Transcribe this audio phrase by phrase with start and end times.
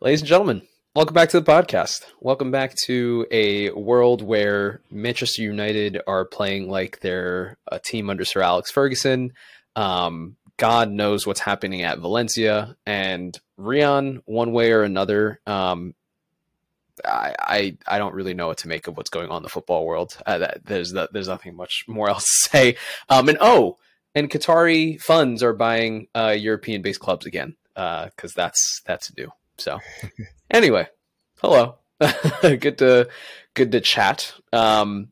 [0.00, 0.62] Ladies and gentlemen,
[0.94, 2.04] welcome back to the podcast.
[2.20, 8.24] Welcome back to a world where Manchester United are playing like they're a team under
[8.24, 9.32] Sir Alex Ferguson.
[9.74, 15.40] Um, God knows what's happening at Valencia and Rian, one way or another.
[15.48, 15.96] Um,
[17.04, 19.48] I, I, I don't really know what to make of what's going on in the
[19.48, 20.16] football world.
[20.24, 22.76] Uh, that, there's the, there's nothing much more else to say.
[23.08, 23.78] Um, and oh,
[24.14, 29.32] and Qatari funds are buying uh, European-based clubs again because uh, that's that's new.
[29.58, 29.80] So
[30.50, 30.88] anyway,
[31.40, 31.78] hello.
[32.42, 33.08] good to
[33.54, 34.32] good to chat.
[34.52, 35.08] Um,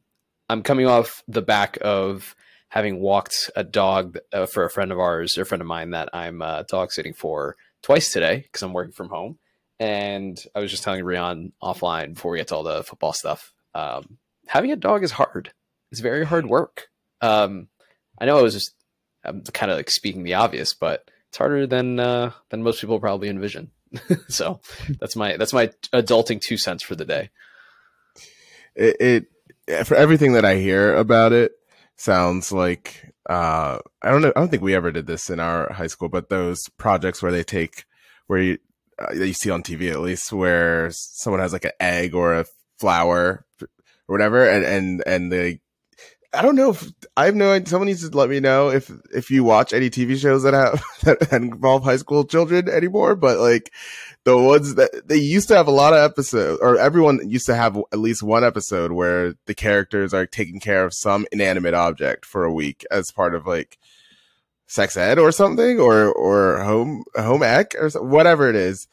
[0.48, 2.37] I'm coming off the back of
[2.69, 5.91] having walked a dog uh, for a friend of ours, or a friend of mine
[5.91, 9.38] that I'm uh, dog sitting for twice today because I'm working from home.
[9.79, 13.52] And I was just telling Rian offline before we get to all the football stuff.
[13.74, 15.52] Um, having a dog is hard.
[15.91, 16.88] It's very hard work.
[17.21, 17.69] Um,
[18.19, 18.74] I know I was just
[19.24, 23.01] I'm kind of like speaking the obvious, but it's harder than uh, than most people
[23.01, 23.73] probably envision.
[24.29, 24.61] so
[25.01, 27.30] that's my that's my adulting two cents for the day.
[28.74, 29.29] It,
[29.69, 31.52] it for everything that I hear about it
[31.97, 34.33] sounds like uh, I don't know.
[34.37, 37.33] I don't think we ever did this in our high school, but those projects where
[37.33, 37.85] they take
[38.27, 38.59] where you
[38.99, 42.47] uh, you see on TV at least where someone has like an egg or a
[42.79, 43.69] flower or
[44.07, 45.60] whatever, and and and they
[46.32, 47.63] I don't know if I have no.
[47.65, 50.82] Someone needs to let me know if if you watch any TV shows that have
[51.02, 53.16] that involve high school children anymore.
[53.16, 53.73] But like
[54.24, 57.54] the ones that they used to have a lot of episodes, or everyone used to
[57.54, 62.27] have at least one episode where the characters are taking care of some inanimate object
[62.27, 63.79] for a week as part of like
[64.66, 68.88] sex ed or something, or or home home ec or whatever it is.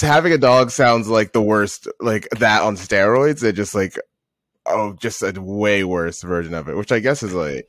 [0.00, 3.42] Having a dog sounds like the worst, like that on steroids.
[3.42, 3.98] It just like
[4.68, 7.68] oh, just a way worse version of it, which I guess is like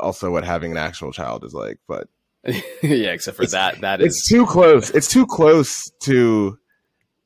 [0.00, 1.78] also what having an actual child is like.
[1.86, 2.08] But
[2.82, 4.90] yeah, except for that, that it's is too close.
[4.90, 6.58] It's too close to,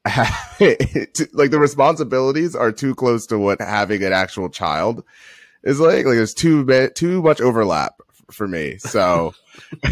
[0.07, 5.05] to like the responsibilities are too close to what having an actual child
[5.63, 6.07] is like.
[6.07, 7.95] Like there's too too much overlap
[8.31, 8.79] for me.
[8.79, 9.35] So.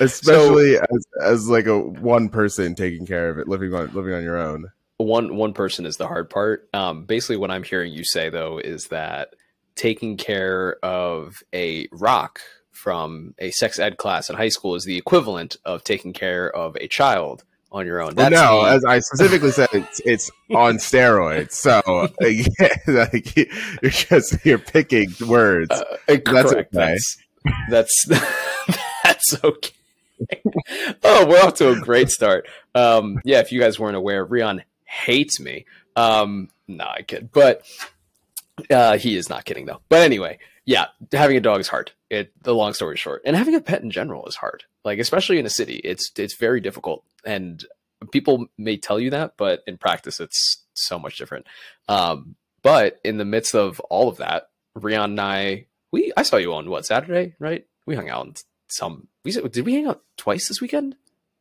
[0.00, 4.14] especially so, as as like a one person taking care of it, living on living
[4.14, 4.70] on your own
[5.02, 6.68] one one person is the hard part.
[6.74, 9.34] Um, basically, what I'm hearing you say though is that
[9.74, 12.40] taking care of a rock
[12.70, 16.76] from a sex ed class in high school is the equivalent of taking care of
[16.76, 18.14] a child on your own.
[18.14, 18.70] That's well, no, the...
[18.76, 21.52] as I specifically said, it's, it's on steroids.
[21.52, 21.80] So
[22.20, 25.70] yeah, like, you're just you're picking words.
[25.70, 26.66] Uh, that's okay.
[26.72, 27.16] That's
[27.68, 28.06] that's,
[29.04, 29.72] that's okay.
[31.02, 32.46] oh, we're off to a great start.
[32.74, 35.66] Um, yeah, if you guys weren't aware, Rian hates me.
[35.96, 37.62] Um, no, I kid, but
[38.70, 39.80] uh, he is not kidding though.
[39.88, 41.92] But anyway, yeah, having a dog is hard.
[42.10, 44.64] It the long story short, and having a pet in general is hard.
[44.84, 47.64] Like especially in a city, it's it's very difficult, and
[48.10, 51.46] people may tell you that, but in practice, it's so much different.
[51.88, 56.36] Um, but in the midst of all of that, Rian and I, we I saw
[56.36, 57.64] you on what Saturday, right?
[57.86, 58.34] We hung out on
[58.68, 59.08] some.
[59.24, 60.96] We did we hang out twice this weekend?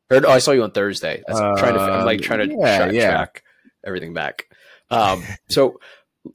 [0.09, 1.23] Or, oh, I saw you on Thursday.
[1.27, 1.79] I'm trying to.
[1.79, 3.09] I'm like trying to yeah, track, yeah.
[3.09, 3.43] track
[3.85, 4.47] everything back.
[4.89, 5.79] Um, so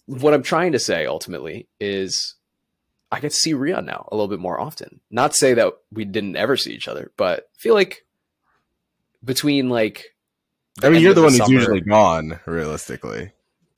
[0.07, 2.37] what I'm trying to say ultimately is
[3.11, 5.01] I get to see Rian now a little bit more often.
[5.11, 8.05] Not say that we didn't ever see each other, but I feel like
[9.23, 10.15] between like
[10.83, 13.33] I mean, you're the one who's usually gone, realistically.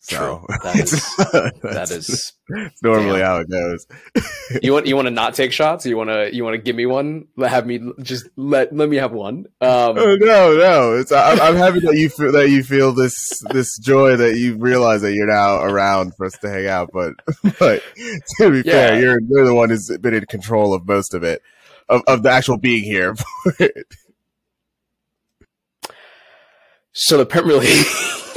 [0.09, 0.47] So True.
[0.63, 1.17] That is
[1.63, 2.33] that is
[2.81, 3.27] normally damn.
[3.27, 3.87] how it goes.
[4.63, 5.85] you want you want to not take shots?
[5.85, 7.27] You want to you want to give me one?
[7.41, 9.47] Have me just let let me have one.
[9.61, 10.97] Um, oh, no, no.
[10.97, 13.17] It's I'm, I'm, happy that you feel that you feel this
[13.51, 16.91] this joy that you realize that you're now around for us to hang out.
[16.93, 17.15] But
[17.59, 17.83] but
[18.39, 18.73] to be yeah.
[18.73, 21.43] fair, you're you're the one who's been in control of most of it,
[21.89, 23.17] of of the actual being here.
[27.27, 27.87] Premier League.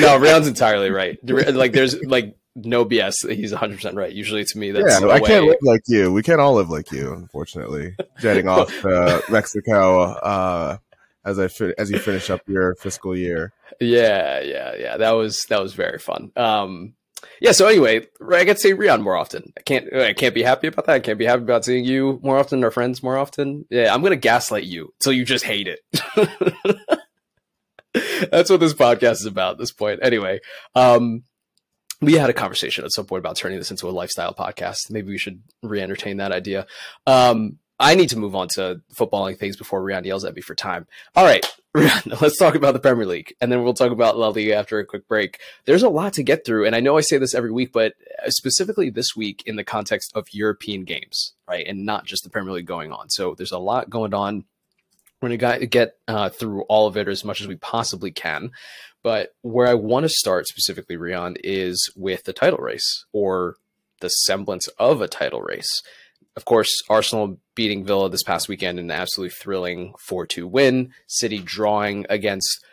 [0.00, 1.18] no, Rian's entirely right.
[1.22, 3.30] Like, there's like no BS.
[3.34, 4.12] He's 100 percent right.
[4.12, 5.08] Usually, to me, that's yeah.
[5.08, 6.12] I can't live like you.
[6.12, 7.96] We can't all live like you, unfortunately.
[8.20, 10.78] Jetting off to Mexico uh,
[11.24, 13.52] as I fi- as you finish up your fiscal year.
[13.80, 14.96] Yeah, yeah, yeah.
[14.96, 16.32] That was that was very fun.
[16.36, 16.94] Um,
[17.40, 17.52] yeah.
[17.52, 19.52] So anyway, I get to see Rian more often.
[19.56, 20.94] I can't I can't be happy about that.
[20.94, 23.66] I can't be happy about seeing you more often, our friends more often.
[23.70, 25.80] Yeah, I'm gonna gaslight you so you just hate it.
[28.30, 30.00] That's what this podcast is about at this point.
[30.02, 30.40] Anyway,
[30.74, 31.24] um,
[32.00, 34.90] we had a conversation at some point about turning this into a lifestyle podcast.
[34.90, 36.66] Maybe we should re-entertain that idea.
[37.06, 40.54] Um, I need to move on to footballing things before Rian yells at me for
[40.54, 40.86] time.
[41.16, 41.44] All right,
[42.20, 44.84] let's talk about the Premier League, and then we'll talk about La Liga after a
[44.84, 45.38] quick break.
[45.66, 47.94] There's a lot to get through, and I know I say this every week, but
[48.26, 52.52] specifically this week in the context of European games, right, and not just the Premier
[52.52, 53.08] League going on.
[53.08, 54.44] So there's a lot going on.
[55.22, 58.50] We're gonna get uh, through all of it as much as we possibly can.
[59.04, 63.56] But where I want to start specifically, Rian, is with the title race or
[64.00, 65.82] the semblance of a title race
[66.36, 70.92] of course, Arsenal beating Villa this past weekend in an absolutely thrilling 4 2 win.
[71.06, 72.64] City drawing against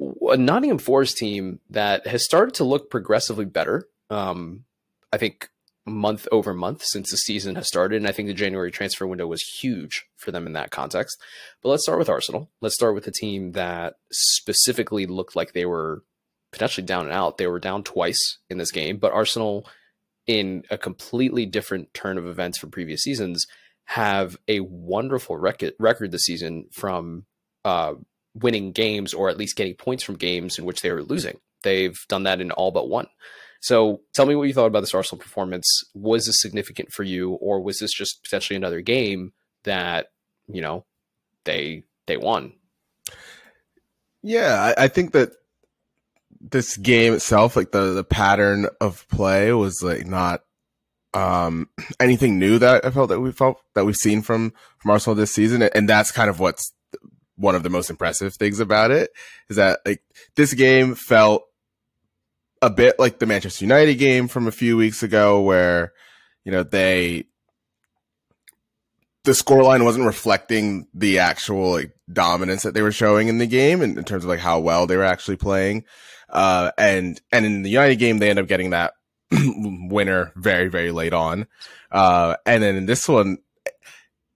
[0.00, 3.88] a Nottingham Forest team that has started to look progressively better.
[4.10, 4.64] Um,
[5.12, 5.50] I think
[5.88, 7.96] month over month since the season has started.
[7.96, 11.20] And I think the January transfer window was huge for them in that context.
[11.62, 12.50] But let's start with Arsenal.
[12.60, 16.02] Let's start with a team that specifically looked like they were
[16.52, 17.38] potentially down and out.
[17.38, 19.66] They were down twice in this game, but Arsenal
[20.28, 23.46] in a completely different turn of events from previous seasons,
[23.86, 27.24] have a wonderful record record this season from
[27.64, 27.94] uh,
[28.34, 31.40] winning games or at least getting points from games in which they were losing.
[31.62, 33.08] They've done that in all but one.
[33.60, 35.66] So tell me what you thought about this Arsenal performance.
[35.94, 39.32] Was this significant for you, or was this just potentially another game
[39.64, 40.08] that
[40.46, 40.84] you know
[41.44, 42.52] they they won?
[44.22, 45.32] Yeah, I, I think that
[46.40, 50.42] this game itself, like the the pattern of play was like not
[51.14, 51.68] um
[52.00, 55.32] anything new that I felt that we felt that we've seen from from Arsenal this
[55.32, 56.72] season, and that's kind of what's
[57.36, 59.10] one of the most impressive things about it
[59.48, 60.02] is that like
[60.34, 61.44] this game felt
[62.60, 65.92] a bit like the Manchester United game from a few weeks ago, where
[66.44, 67.24] you know they
[69.24, 73.82] the scoreline wasn't reflecting the actual like dominance that they were showing in the game
[73.82, 75.84] in, in terms of like how well they were actually playing.
[76.28, 78.94] Uh, and, and in the United game, they end up getting that
[79.30, 81.46] winner very, very late on.
[81.90, 83.38] Uh, and then in this one,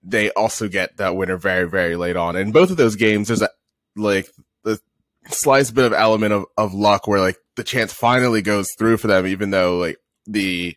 [0.03, 2.35] they also get that winner very, very late on.
[2.35, 3.49] In both of those games, there's a,
[3.95, 4.29] like,
[4.63, 4.79] the
[5.29, 9.07] slight bit of element of, of luck where like the chance finally goes through for
[9.07, 10.75] them, even though like the,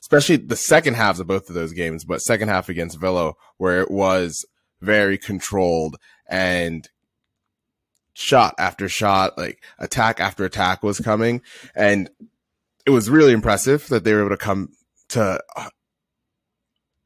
[0.00, 3.80] especially the second halves of both of those games, but second half against Villa, where
[3.80, 4.44] it was
[4.80, 5.96] very controlled
[6.28, 6.88] and
[8.16, 11.42] shot after shot, like attack after attack was coming.
[11.74, 12.08] And
[12.86, 14.70] it was really impressive that they were able to come
[15.10, 15.38] to,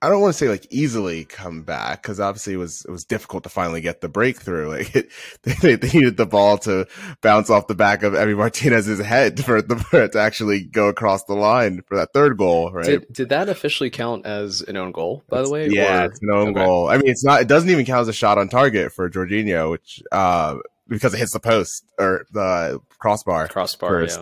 [0.02, 3.04] I don't want to say like easily come back because obviously it was it was
[3.04, 4.70] difficult to finally get the breakthrough.
[4.70, 5.10] Like it,
[5.42, 6.86] they, they needed the ball to
[7.22, 10.88] bounce off the back of Emi Martinez's head for, the, for it to actually go
[10.88, 12.70] across the line for that third goal.
[12.70, 12.86] Right?
[12.86, 15.24] Did, did that officially count as an own goal?
[15.28, 16.04] By the way, yeah, or?
[16.06, 16.64] it's an own okay.
[16.64, 16.88] goal.
[16.88, 17.40] I mean, it's not.
[17.40, 20.58] It doesn't even count as a shot on target for Jorginho, which uh,
[20.90, 23.48] because it hits the post or the crossbar.
[23.48, 24.20] Crossbar, first.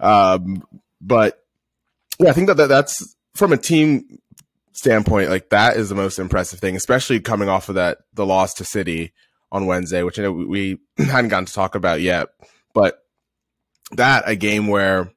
[0.00, 0.32] yeah.
[0.32, 0.62] Um,
[1.00, 1.44] but
[2.18, 4.20] yeah, I think that, that that's from a team
[4.72, 8.54] standpoint, like that is the most impressive thing, especially coming off of that the loss
[8.54, 9.12] to City
[9.50, 12.28] on Wednesday, which I know we hadn't gotten to talk about yet.
[12.72, 13.02] But
[13.92, 15.10] that a game where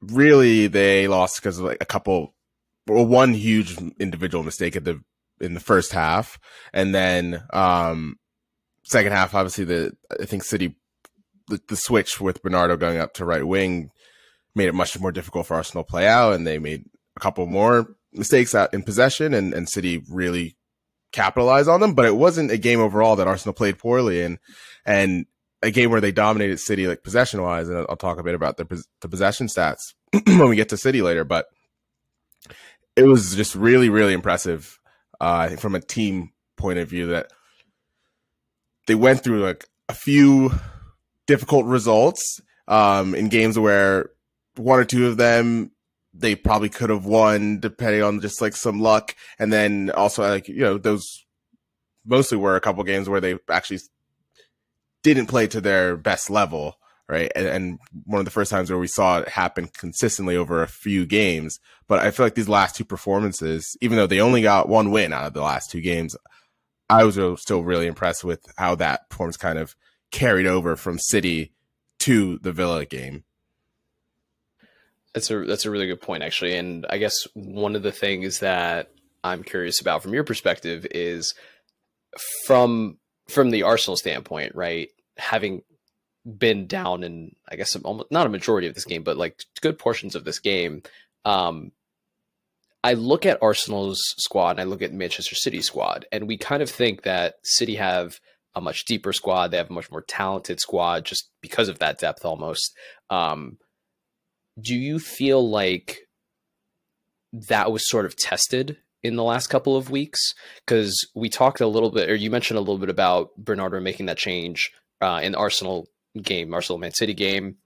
[0.00, 2.34] really they lost because of like a couple,
[2.86, 5.02] well, one huge individual mistake at the
[5.40, 6.38] in the first half,
[6.72, 8.16] and then um
[8.84, 10.76] second half, obviously the I think City
[11.48, 13.90] the, the switch with Bernardo going up to right wing
[14.54, 16.84] made it much more difficult for Arsenal to play out, and they made
[17.16, 20.56] a couple more mistakes out in possession, and and City really
[21.12, 21.94] capitalized on them.
[21.94, 24.38] But it wasn't a game overall that Arsenal played poorly in,
[24.84, 25.26] and
[25.62, 27.68] a game where they dominated City like possession wise.
[27.68, 29.94] And I'll talk a bit about the the possession stats
[30.26, 31.46] when we get to City later, but.
[32.94, 34.78] It was just really, really impressive.
[35.18, 37.32] Uh, from a team point of view that
[38.86, 40.52] they went through like a few
[41.26, 44.10] difficult results um, in games where
[44.56, 45.70] one or two of them
[46.14, 49.14] they probably could have won depending on just like some luck.
[49.38, 51.24] And then also like you know those
[52.04, 53.80] mostly were a couple games where they actually
[55.02, 56.76] didn't play to their best level
[57.08, 57.32] right?
[57.34, 60.68] And, and, one of the first times where we saw it happen consistently over a
[60.68, 61.58] few games.
[61.88, 65.12] But i feel like these last two performances even though they only got one win
[65.12, 66.16] out of the last two games
[66.92, 69.74] I was still really impressed with how that performance kind of
[70.10, 71.52] carried over from City
[72.00, 73.24] to the Villa game.
[75.14, 78.40] That's a that's a really good point actually, and I guess one of the things
[78.40, 78.90] that
[79.24, 81.34] I'm curious about from your perspective is
[82.46, 84.90] from from the Arsenal standpoint, right?
[85.16, 85.62] Having
[86.38, 89.78] been down in I guess almost not a majority of this game, but like good
[89.78, 90.82] portions of this game,
[91.24, 91.72] um,
[92.84, 96.62] I look at Arsenal's squad and I look at Manchester City's squad, and we kind
[96.62, 98.18] of think that City have
[98.54, 99.50] a much deeper squad.
[99.50, 102.76] They have a much more talented squad just because of that depth almost.
[103.08, 103.58] Um,
[104.60, 106.00] do you feel like
[107.32, 110.34] that was sort of tested in the last couple of weeks
[110.66, 114.06] because we talked a little bit, or you mentioned a little bit about Bernardo making
[114.06, 115.88] that change uh, in the Arsenal
[116.20, 117.56] game, Arsenal Man City game.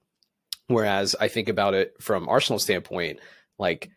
[0.67, 3.19] Whereas I think about it from Arsenal standpoint,
[3.57, 3.89] like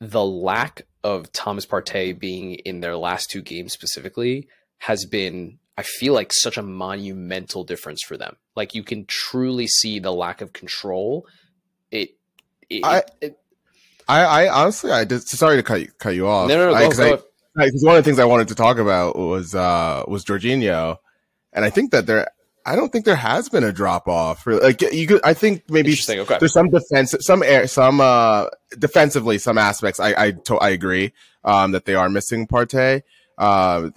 [0.00, 5.82] the lack of Thomas Partey being in their last two games specifically has been I
[5.82, 8.36] feel like such a monumental difference for them.
[8.54, 11.26] Like you can truly see the lack of control.
[11.90, 12.16] It,
[12.68, 13.38] it, I, it,
[14.06, 16.48] I, I honestly, I just sorry to cut you, cut you off.
[16.48, 17.22] No, no, no, I, go, go.
[17.56, 20.98] I, I, one of the things I wanted to talk about was uh was Jorginho,
[21.52, 22.28] and I think that there,
[22.66, 24.46] I don't think there has been a drop off.
[24.46, 26.36] Like you could, I think maybe okay.
[26.38, 28.46] there's some defense, some air, some uh
[28.78, 30.00] defensively, some aspects.
[30.00, 31.12] I I to, I agree
[31.44, 33.02] um that they are missing Partey.
[33.38, 33.90] Uh,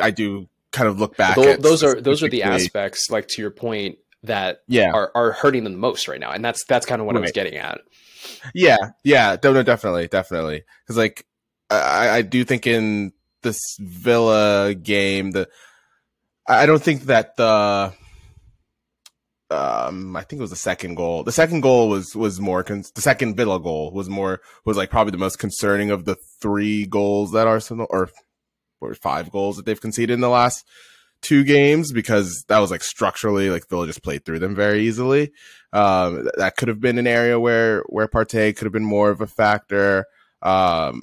[0.00, 1.34] I do kind of look back.
[1.34, 5.32] Those, those are those are the aspects, like to your point, that yeah are, are
[5.32, 7.20] hurting them the most right now, and that's that's kind of what right.
[7.20, 7.80] I was getting at.
[8.54, 11.26] Yeah, yeah, no, no, definitely, definitely, because like
[11.70, 15.48] I, I do think in this Villa game, the
[16.48, 17.92] I don't think that the
[19.50, 21.22] um I think it was the second goal.
[21.24, 24.90] The second goal was was more con- the second Villa goal was more was like
[24.90, 28.10] probably the most concerning of the three goals that Arsenal or
[28.80, 30.64] or five goals that they've conceded in the last
[31.22, 35.32] two games because that was like structurally like Villa just played through them very easily.
[35.72, 39.20] Um, that could have been an area where where Partey could have been more of
[39.20, 40.06] a factor.
[40.42, 41.02] Um,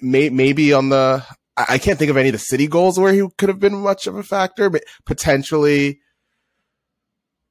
[0.00, 1.24] may, maybe on the
[1.56, 4.06] I can't think of any of the city goals where he could have been much
[4.06, 6.00] of a factor, but potentially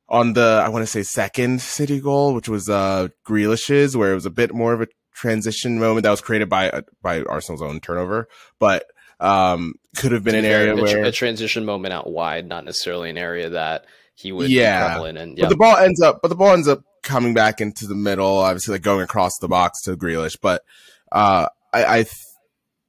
[0.09, 4.15] on the I want to say second city goal, which was uh Grealish's, where it
[4.15, 7.61] was a bit more of a transition moment that was created by uh, by Arsenal's
[7.61, 8.27] own turnover,
[8.59, 8.85] but
[9.21, 13.09] um, could have been an area a, where a transition moment out wide, not necessarily
[13.09, 14.97] an area that he would yeah.
[14.97, 15.17] be in.
[15.17, 15.45] And yep.
[15.45, 18.39] but the ball ends up, but the ball ends up coming back into the middle,
[18.39, 20.37] obviously like going across the box to Grealish.
[20.41, 20.63] But
[21.11, 22.15] uh, I, I th-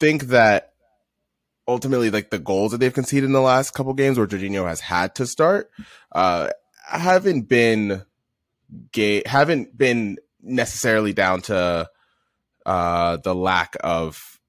[0.00, 0.71] think that
[1.66, 4.80] ultimately, like the goals that they've conceded in the last couple games, where Jorginho has
[4.80, 5.70] had to start,
[6.12, 6.50] uh,
[6.86, 8.02] haven't been
[8.92, 11.88] gay, haven't been necessarily down to
[12.66, 14.40] uh, the lack of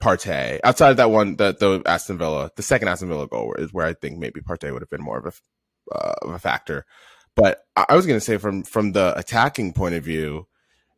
[0.00, 0.60] Partey.
[0.64, 3.86] Outside of that one, the the Aston Villa, the second Aston Villa goal is where
[3.86, 6.84] I think maybe Partey would have been more of a uh, of a factor.
[7.34, 10.46] But I was going to say from from the attacking point of view,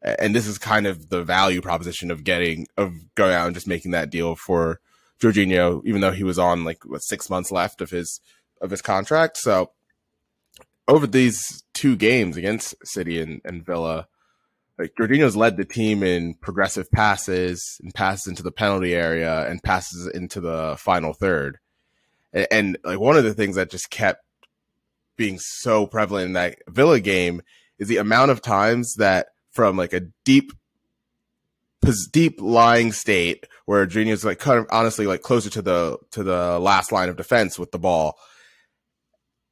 [0.03, 3.69] and this is kind of the value proposition of getting of going out and just
[3.69, 4.81] making that deal for
[5.21, 8.21] Jorginho, even though he was on like what six months left of his
[8.61, 9.37] of his contract.
[9.37, 9.71] So
[10.89, 14.07] over these two games against City and, and Villa,
[14.79, 19.63] like Jorginho's led the team in progressive passes and passes into the penalty area and
[19.63, 21.59] passes into the final third.
[22.33, 24.25] And, and, like one of the things that just kept
[25.17, 27.41] being so prevalent in that Villa game
[27.79, 30.53] is the amount of times that from like a deep,
[32.13, 36.59] deep lying state where Jorginho's like kind of honestly like closer to the to the
[36.59, 38.19] last line of defense with the ball,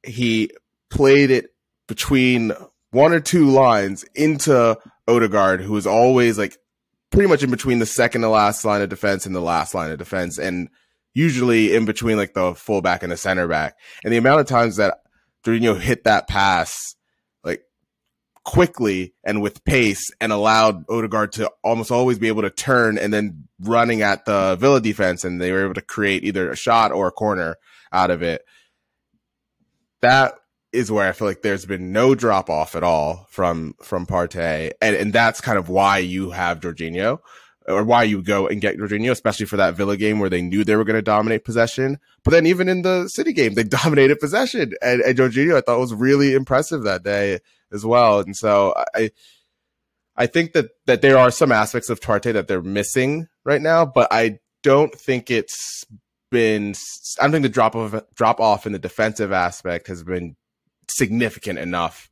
[0.05, 0.51] he
[0.89, 1.53] played it
[1.87, 2.51] between
[2.91, 6.57] one or two lines into Odegaard, who is always like
[7.11, 9.91] pretty much in between the second to last line of defense and the last line
[9.91, 10.69] of defense, and
[11.13, 13.75] usually in between like the fullback and the center back.
[14.03, 14.99] And the amount of times that
[15.45, 16.95] Jorginho hit that pass
[18.43, 23.13] quickly and with pace and allowed Odegaard to almost always be able to turn and
[23.13, 26.91] then running at the Villa defense, and they were able to create either a shot
[26.91, 27.55] or a corner
[27.91, 28.43] out of it.
[30.01, 30.35] That
[30.73, 34.71] is where I feel like there's been no drop off at all from from Partey,
[34.81, 37.19] and and that's kind of why you have Jorginho,
[37.67, 40.63] or why you go and get Jorginho, especially for that Villa game where they knew
[40.65, 41.99] they were going to dominate possession.
[42.25, 45.79] But then even in the City game, they dominated possession, and, and Jorginho I thought
[45.79, 47.39] was really impressive that day
[47.73, 48.19] as well.
[48.19, 49.11] And so I
[50.15, 53.85] I think that that there are some aspects of Partey that they're missing right now,
[53.85, 55.85] but I don't think it's
[56.31, 56.73] been
[57.19, 60.35] I don't think the drop off drop off in the defensive aspect has been
[60.89, 62.09] significant enough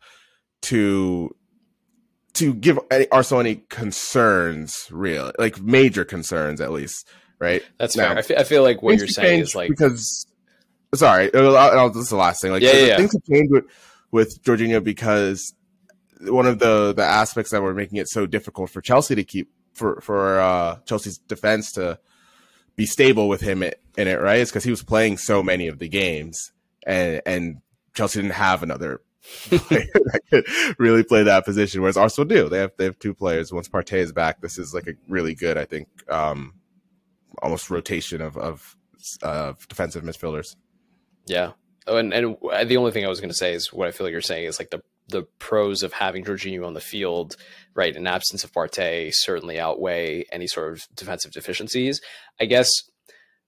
[0.63, 1.35] to
[2.33, 7.07] to give any, Arsenal any concerns, really, like major concerns at least,
[7.39, 7.63] right?
[7.77, 8.39] That's now, fair.
[8.39, 10.25] I feel, like what you're saying is like because
[10.95, 12.51] sorry, I'll, this is the last thing.
[12.51, 13.65] Like, yeah, yeah, things have changed with
[14.11, 15.53] with Jorginho because
[16.21, 19.49] one of the the aspects that were making it so difficult for Chelsea to keep
[19.73, 21.99] for for uh, Chelsea's defense to
[22.75, 24.39] be stable with him in it, right?
[24.39, 26.51] Is because he was playing so many of the games,
[26.85, 27.57] and and
[27.93, 29.01] Chelsea didn't have another
[29.49, 30.45] player that could
[30.79, 32.49] really play that position, whereas Arsenal do.
[32.49, 33.51] They have they have two players.
[33.51, 36.53] Once Partey is back, this is like a really good, I think, um,
[37.41, 38.75] almost rotation of of
[39.23, 40.55] uh, defensive midfielders.
[41.25, 41.51] Yeah.
[41.91, 44.05] Oh, and and the only thing I was going to say is what I feel
[44.05, 47.35] like you're saying is like the the pros of having Jorginho on the field,
[47.73, 51.99] right, in absence of Partey, certainly outweigh any sort of defensive deficiencies.
[52.39, 52.69] I guess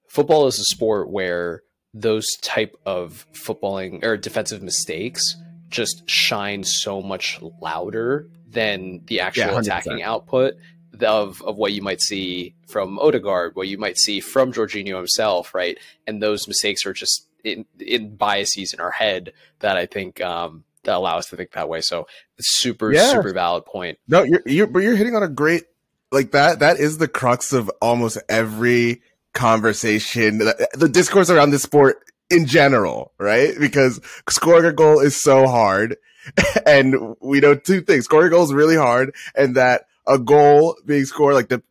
[0.09, 1.61] football is a sport where
[1.93, 5.23] those type of footballing or defensive mistakes
[5.69, 10.55] just shine so much louder than the actual yeah, attacking output
[11.01, 15.55] of, of what you might see from Odegaard, what you might see from Jorginho himself,
[15.55, 15.77] right?
[16.05, 20.63] And those mistakes are just in, in biases in our head that I think um,
[20.83, 21.81] that allow us to think that way.
[21.81, 22.07] So
[22.39, 23.11] super, yeah.
[23.11, 23.99] super valid point.
[24.07, 25.63] No, you're, you're, but you're hitting on a great,
[26.11, 29.01] like that, that is the crux of almost every
[29.33, 33.53] conversation, the discourse around this sport in general, right?
[33.59, 35.97] Because scoring a goal is so hard.
[36.65, 38.05] and we know two things.
[38.05, 41.61] Scoring a goal is really hard and that a goal being scored, like the,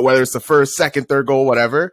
[0.00, 1.92] whether it's the first, second, third goal, whatever,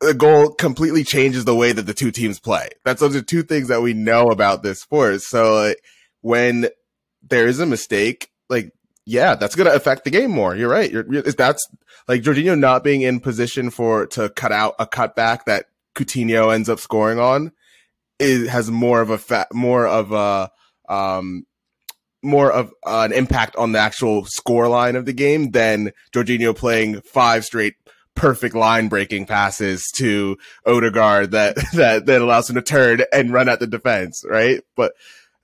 [0.00, 2.68] the goal completely changes the way that the two teams play.
[2.84, 5.20] That's those are two things that we know about this sport.
[5.22, 5.84] So like,
[6.22, 6.68] when
[7.28, 8.72] there is a mistake, like
[9.06, 10.54] yeah, that's going to affect the game more.
[10.54, 10.90] You're right.
[10.90, 11.66] You're, you're, that's
[12.06, 16.68] like Jorginho not being in position for to cut out a cutback that Coutinho ends
[16.68, 17.52] up scoring on.
[18.18, 20.50] It has more of a fat, more of a
[20.88, 21.46] um,
[22.22, 27.00] more of an impact on the actual score line of the game than Jorginho playing
[27.00, 27.79] five straight
[28.14, 30.36] perfect line breaking passes to
[30.66, 34.62] Odegaard that, that, that allows him to turn and run at the defense, right?
[34.76, 34.92] But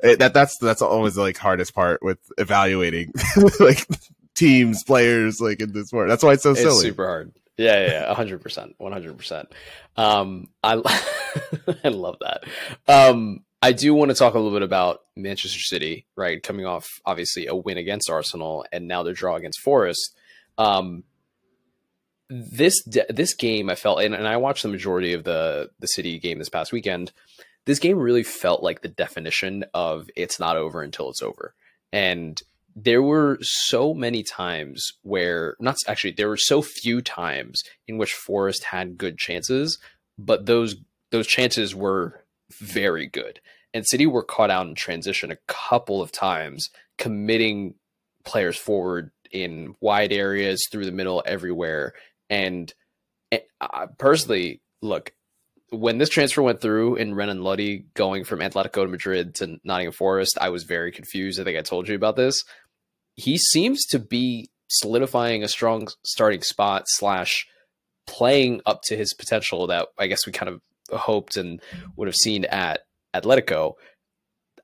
[0.00, 3.12] it, that, that's, that's always the like hardest part with evaluating
[3.60, 3.86] like
[4.34, 6.08] teams, players, like in this sport.
[6.08, 6.82] That's why it's so it's silly.
[6.82, 7.32] super hard.
[7.56, 9.48] Yeah, yeah, hundred percent, one hundred percent.
[9.96, 10.74] Um, I
[11.84, 12.44] I love that.
[12.86, 16.42] Um, I do want to talk a little bit about Manchester City, right?
[16.42, 20.14] Coming off obviously a win against Arsenal and now their draw against Forest.
[20.58, 21.04] Um,
[22.28, 26.18] this this game, I felt, and, and I watched the majority of the the City
[26.18, 27.12] game this past weekend.
[27.66, 31.54] This game really felt like the definition of "it's not over until it's over,"
[31.92, 32.40] and
[32.76, 38.12] there were so many times where not actually there were so few times in which
[38.12, 39.78] Forest had good chances,
[40.18, 40.76] but those
[41.10, 43.40] those chances were very good.
[43.72, 46.68] And City were caught out in transition a couple of times,
[46.98, 47.74] committing
[48.24, 51.94] players forward in wide areas, through the middle, everywhere.
[52.28, 52.72] And,
[53.32, 55.12] eh, I personally, look,
[55.70, 59.92] when this transfer went through in Renan Lodi going from Atletico to Madrid to Nottingham
[59.92, 61.40] Forest, I was very confused.
[61.40, 62.44] I think I told you about this
[63.16, 67.46] he seems to be solidifying a strong starting spot slash
[68.06, 70.60] playing up to his potential that I guess we kind of
[71.00, 71.60] hoped and
[71.96, 72.80] would have seen at
[73.14, 73.72] Atletico.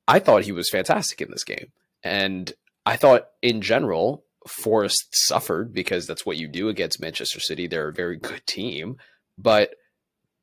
[0.06, 1.72] I thought he was fantastic in this game.
[2.04, 2.52] And
[2.84, 7.66] I thought in general, Forest suffered because that's what you do against Manchester City.
[7.66, 8.96] They're a very good team,
[9.38, 9.74] but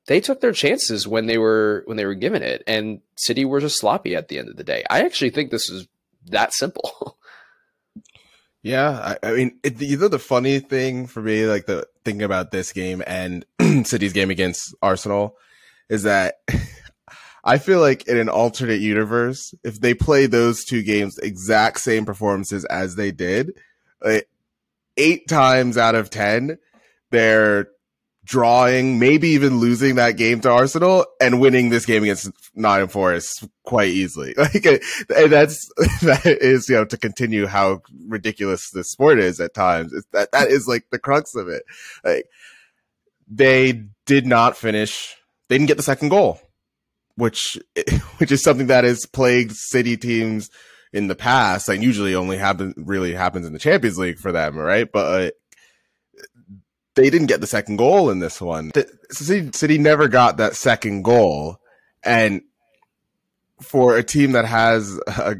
[0.07, 3.59] they took their chances when they were when they were given it and City were
[3.59, 4.83] just sloppy at the end of the day.
[4.89, 5.87] I actually think this is
[6.27, 7.17] that simple.
[8.61, 12.23] Yeah, I, I mean, it, you know, the funny thing for me, like the thinking
[12.23, 13.45] about this game and
[13.85, 15.37] City's game against Arsenal,
[15.89, 16.35] is that
[17.43, 22.05] I feel like in an alternate universe, if they play those two games exact same
[22.05, 23.53] performances as they did,
[24.01, 24.27] like,
[24.97, 26.57] eight times out of ten,
[27.11, 27.69] they're
[28.29, 33.47] drawing, maybe even losing that game to Arsenal and winning this game against Nottingham Forest
[33.63, 34.35] quite easily.
[34.39, 34.77] Like, uh,
[35.15, 35.67] and that's,
[36.03, 39.91] that is, you know, to continue how ridiculous this sport is at times.
[40.11, 41.63] that, that is like the crux of it.
[42.03, 42.25] Like,
[43.27, 45.15] they did not finish,
[45.47, 46.39] they didn't get the second goal,
[47.15, 47.57] which,
[48.17, 50.51] which is something that has plagued city teams
[50.93, 51.69] in the past.
[51.69, 54.91] and usually only happen, really happens in the Champions League for them, right?
[54.91, 55.31] But, uh,
[56.95, 58.71] they didn't get the second goal in this one.
[59.11, 61.57] City, City never got that second goal.
[62.03, 62.41] And
[63.61, 65.35] for a team that has uh,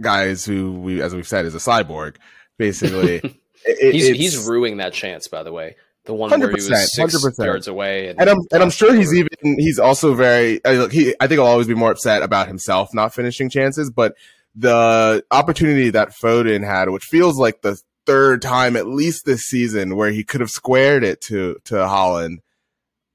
[0.00, 2.16] guys who we, as we've said, is a cyborg,
[2.58, 3.16] basically,
[3.64, 5.28] it, he's he's ruining that chance.
[5.28, 7.44] By the way, the one where he was 6 100%.
[7.44, 10.64] yards away, and, and I'm and I'm sure he's even he's also very.
[10.64, 13.90] I, look, he I think he'll always be more upset about himself not finishing chances,
[13.90, 14.14] but
[14.54, 19.96] the opportunity that Foden had, which feels like the third time at least this season
[19.96, 22.38] where he could have squared it to to Haaland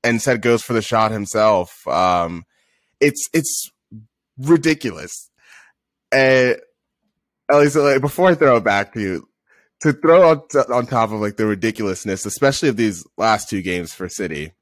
[0.04, 1.86] and said goes for the shot himself.
[1.88, 2.46] Um,
[3.00, 3.72] it's it's
[4.38, 5.30] ridiculous.
[6.12, 6.58] And
[7.50, 9.28] at least like, before I throw it back to you,
[9.82, 10.42] to throw on,
[10.74, 14.54] on top of like the ridiculousness, especially of these last two games for City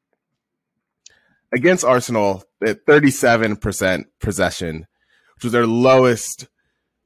[1.54, 4.88] against Arsenal at 37% possession,
[5.36, 6.48] which was their lowest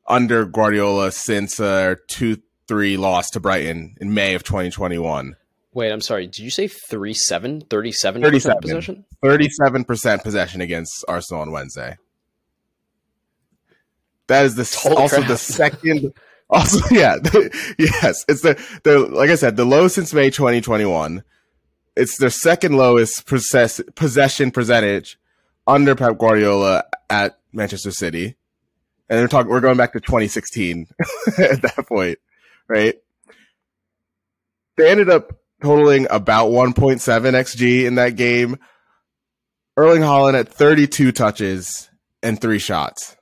[0.10, 5.36] under Guardiola since a two, three loss to Brighton in May of 2021.
[5.74, 6.26] Wait, I'm sorry.
[6.26, 7.62] Did you say 37?
[7.69, 9.06] 37 37 possession?
[9.24, 11.98] 37% possession against Arsenal on Wednesday.
[14.28, 15.28] That is the Holy also crap.
[15.28, 16.13] the second.
[16.50, 17.17] Also, yeah,
[17.78, 21.24] yes, it's the the like I said, the low since May 2021.
[21.95, 25.19] It's their second lowest possess, possession percentage
[25.67, 28.36] under Pep Guardiola at Manchester City,
[29.10, 29.52] and they're talking.
[29.52, 30.88] We're going back to 2016
[31.38, 32.19] at that point,
[32.67, 32.95] right?
[34.78, 38.58] They ended up totaling about 1.7 xg in that game.
[39.76, 41.89] Erling Haaland at 32 touches
[42.22, 43.15] and three shots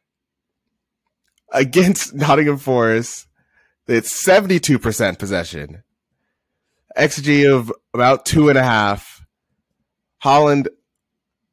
[1.51, 3.27] against Nottingham Forest.
[3.87, 5.83] It's 72% possession.
[6.97, 9.25] XG of about two and a half.
[10.23, 10.67] Haaland,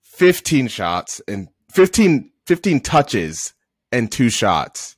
[0.03, 3.53] 15 shots and 15, 15 touches
[3.95, 4.97] and two shots.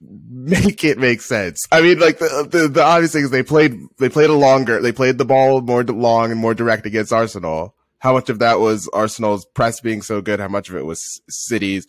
[0.00, 1.66] Make it make sense.
[1.72, 4.80] I mean, like the, the, the obvious thing is they played, they played a longer,
[4.80, 7.74] they played the ball more long and more direct against Arsenal.
[7.98, 10.38] How much of that was Arsenal's press being so good?
[10.38, 11.86] How much of it was City's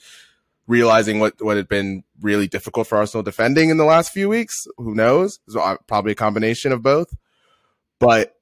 [0.67, 4.67] realizing what, what had been really difficult for Arsenal defending in the last few weeks.
[4.77, 5.39] Who knows?
[5.47, 7.15] So, uh, probably a combination of both.
[7.99, 8.33] But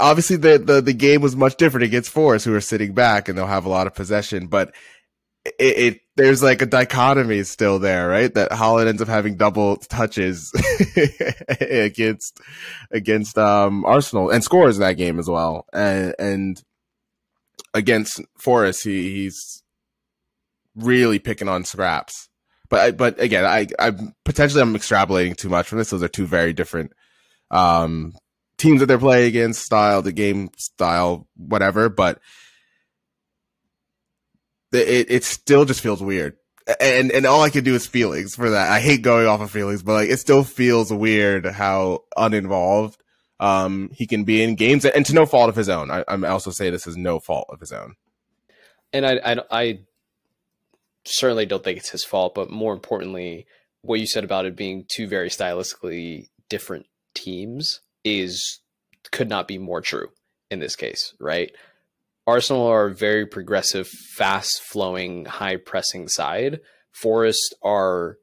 [0.00, 3.36] obviously the, the, the game was much different against Forest who are sitting back and
[3.36, 4.74] they'll have a lot of possession, but
[5.44, 8.32] it, it there's like a dichotomy still there, right?
[8.34, 10.52] That Haaland ends up having double touches
[11.60, 12.40] against
[12.90, 15.66] against um Arsenal and scores in that game as well.
[15.72, 16.62] And and
[17.72, 19.62] against Forest, he, he's
[20.74, 22.28] really picking on scraps.
[22.68, 23.92] But but again, I I
[24.24, 25.90] potentially I'm extrapolating too much from this.
[25.90, 26.92] Those are two very different
[27.50, 28.14] um,
[28.60, 31.88] teams that they're playing against, style, the game style, whatever.
[31.88, 32.20] But
[34.72, 36.36] it it still just feels weird.
[36.80, 38.70] And and all I can do is feelings for that.
[38.70, 43.00] I hate going off of feelings, but like it still feels weird how uninvolved
[43.40, 45.90] um, he can be in games, and to no fault of his own.
[45.90, 47.94] I, I'm also say this is no fault of his own.
[48.92, 49.78] And I, I, I
[51.06, 53.46] certainly don't think it's his fault, but more importantly,
[53.82, 58.60] what you said about it being two very stylistically different teams is
[59.10, 60.08] could not be more true
[60.50, 61.52] in this case, right?
[62.26, 66.60] Arsenal are a very progressive, fast flowing, high pressing side.
[66.92, 68.18] Forest are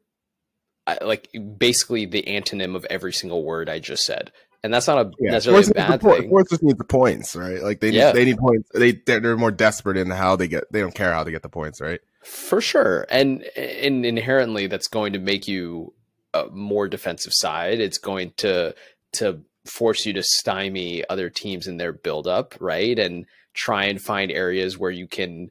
[1.02, 4.32] like basically the antonym of every single word I just said
[4.64, 5.32] and that's not a yeah.
[5.32, 6.30] necessarily bad the, thing.
[6.30, 7.62] Force just need the points, right?
[7.62, 8.08] Like they Yeah.
[8.08, 8.70] need, they need points.
[8.74, 10.72] They they're, they're more desperate in how they get.
[10.72, 12.02] They don't care how they get the points, right?
[12.24, 15.94] For sure, and and inherently that's going to make you
[16.34, 17.80] a more defensive side.
[17.80, 18.76] It's going to
[19.14, 22.98] to force you to stymie other teams in their build up, right?
[22.98, 25.50] And try and find areas where you can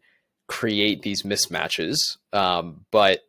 [0.48, 1.98] create these mismatches.
[2.32, 3.20] Um, but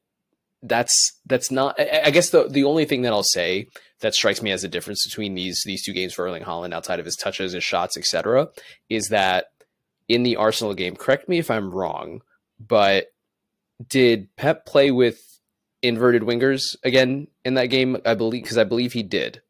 [0.64, 1.80] that's that's not.
[1.80, 3.68] I I guess the the only thing that I'll say
[4.02, 7.00] that strikes me as a difference between these these two games for Erling Haaland, outside
[7.00, 8.50] of his touches, his shots, etc.,
[8.90, 9.48] is that
[10.08, 10.96] in the Arsenal game.
[10.96, 12.22] Correct me if I'm wrong,
[12.60, 13.08] but
[13.88, 15.20] did Pep play with
[15.84, 17.98] inverted wingers again in that game?
[18.06, 19.42] I believe because I believe he did.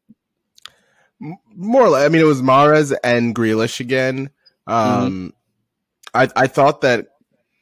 [1.20, 2.04] More or less.
[2.04, 4.30] I mean, it was Mahrez and Grealish again.
[4.66, 5.32] Um,
[6.14, 7.08] I I thought that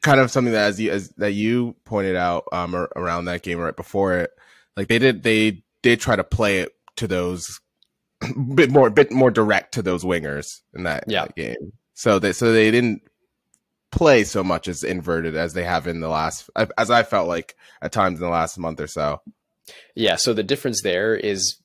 [0.03, 3.43] kind of something that as you as that you pointed out um ar- around that
[3.43, 4.31] game right before it,
[4.77, 7.61] like they did they did try to play it to those
[8.55, 11.27] bit more bit more direct to those wingers in that, Yeah.
[11.27, 11.73] that game.
[11.95, 13.03] So they so they didn't
[13.91, 17.57] play so much as inverted as they have in the last as I felt like
[17.81, 19.23] at times in the last month or so.
[19.95, 21.57] Yeah, so the difference there is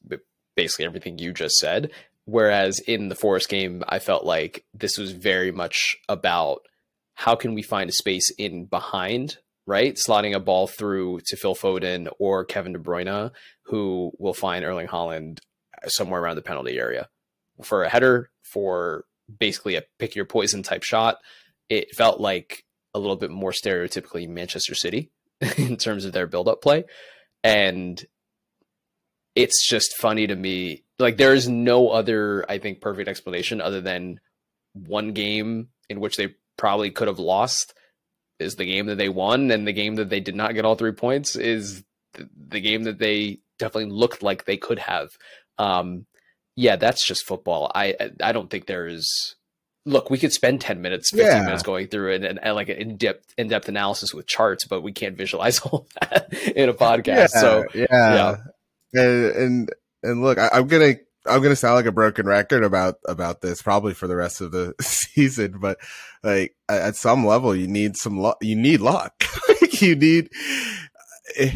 [0.62, 1.89] basically everything you just said.
[2.26, 6.60] Whereas in the Forest game, I felt like this was very much about
[7.15, 9.95] how can we find a space in behind, right?
[9.95, 13.32] Slotting a ball through to Phil Foden or Kevin De Bruyne,
[13.65, 15.39] who will find Erling Haaland
[15.88, 17.10] somewhere around the penalty area
[17.63, 19.06] for a header, for
[19.39, 21.17] basically a pick your poison type shot.
[21.69, 25.10] It felt like a little bit more stereotypically Manchester City
[25.58, 26.84] in terms of their build up play.
[27.43, 28.06] And
[29.36, 30.84] it's just funny to me.
[31.00, 34.20] Like there is no other, I think, perfect explanation other than
[34.74, 37.74] one game in which they probably could have lost
[38.39, 40.76] is the game that they won, and the game that they did not get all
[40.76, 41.84] three points is
[42.36, 45.10] the game that they definitely looked like they could have.
[45.58, 46.06] Um,
[46.56, 47.72] yeah, that's just football.
[47.74, 49.36] I I don't think there is.
[49.86, 51.44] Look, we could spend ten minutes, fifteen Yeah.
[51.46, 54.65] minutes going through it and, and like an in depth in depth analysis with charts,
[54.65, 57.30] but we can't visualize all that in a podcast.
[57.30, 58.38] so yeah, yeah.
[58.93, 59.69] And, and
[60.04, 63.62] and look, I, I'm gonna I'm gonna sound like a broken record about about this
[63.62, 65.77] probably for the rest of the season, but
[66.23, 68.38] like at, some level, you need some luck.
[68.41, 69.13] You need luck.
[69.62, 70.30] Like, you need.
[71.38, 71.51] eh,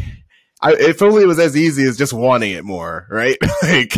[0.61, 3.37] I, if only it was as easy as just wanting it more, right?
[3.63, 3.93] like,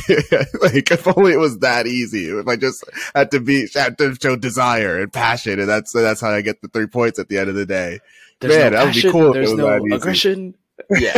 [0.61, 2.25] like if only it was that easy.
[2.25, 2.83] If I just
[3.15, 6.61] had to be, had to show desire and passion, and that's that's how I get
[6.61, 7.99] the three points at the end of the day.
[8.39, 10.55] There's Man, no that would be cool There's no aggression.
[10.89, 11.17] Yeah,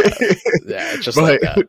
[0.66, 1.68] yeah, just But- like that.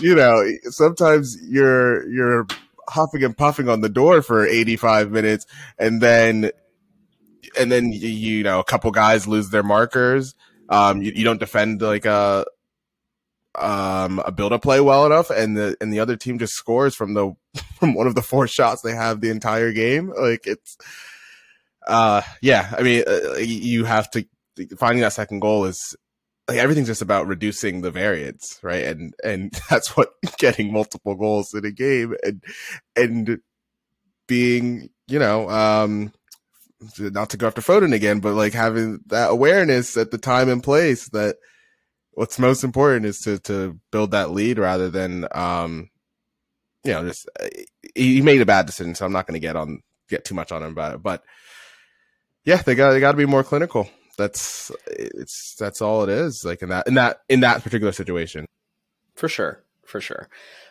[0.00, 2.46] You know, sometimes you're you're
[2.88, 5.46] huffing and puffing on the door for 85 minutes,
[5.78, 6.50] and then
[7.58, 10.34] and then you, know a couple guys lose their markers.
[10.68, 12.44] Um, you, you don't defend like a
[13.58, 16.94] um a build up play well enough, and the and the other team just scores
[16.94, 17.34] from the
[17.78, 20.12] from one of the four shots they have the entire game.
[20.16, 20.76] Like it's
[21.86, 24.26] uh yeah, I mean uh, you have to
[24.78, 25.96] finding that second goal is
[26.48, 28.84] like everything's just about reducing the variance, right?
[28.84, 32.42] And and that's what getting multiple goals in a game and
[32.94, 33.38] and
[34.28, 36.12] being, you know, um
[36.98, 40.62] not to go after Foden again, but like having that awareness at the time and
[40.62, 41.36] place that
[42.12, 45.90] what's most important is to to build that lead rather than um
[46.84, 47.48] you know just uh,
[47.94, 50.34] he he made a bad decision, so I'm not going to get on get too
[50.34, 51.24] much on him about it, but
[52.44, 56.42] yeah, they got they got to be more clinical that's it's that's all it is
[56.44, 58.46] like in that in that in that particular situation
[59.14, 60.28] For sure, for sure.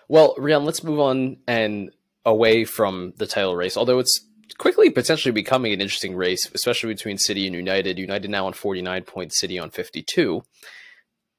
[0.07, 1.91] Well, Rian, let's move on and
[2.25, 4.19] away from the title race, although it's
[4.57, 7.97] quickly potentially becoming an interesting race, especially between City and United.
[7.97, 10.43] United now on 49 points, City on 52.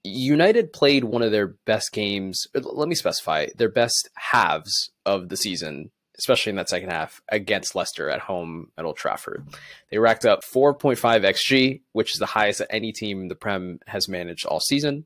[0.02, 5.36] United played one of their best games, let me specify, their best halves of the
[5.36, 9.46] season, especially in that second half, against Leicester at home at Old Trafford.
[9.90, 13.80] They racked up 4.5 XG, which is the highest that any team in the Prem
[13.86, 15.04] has managed all season.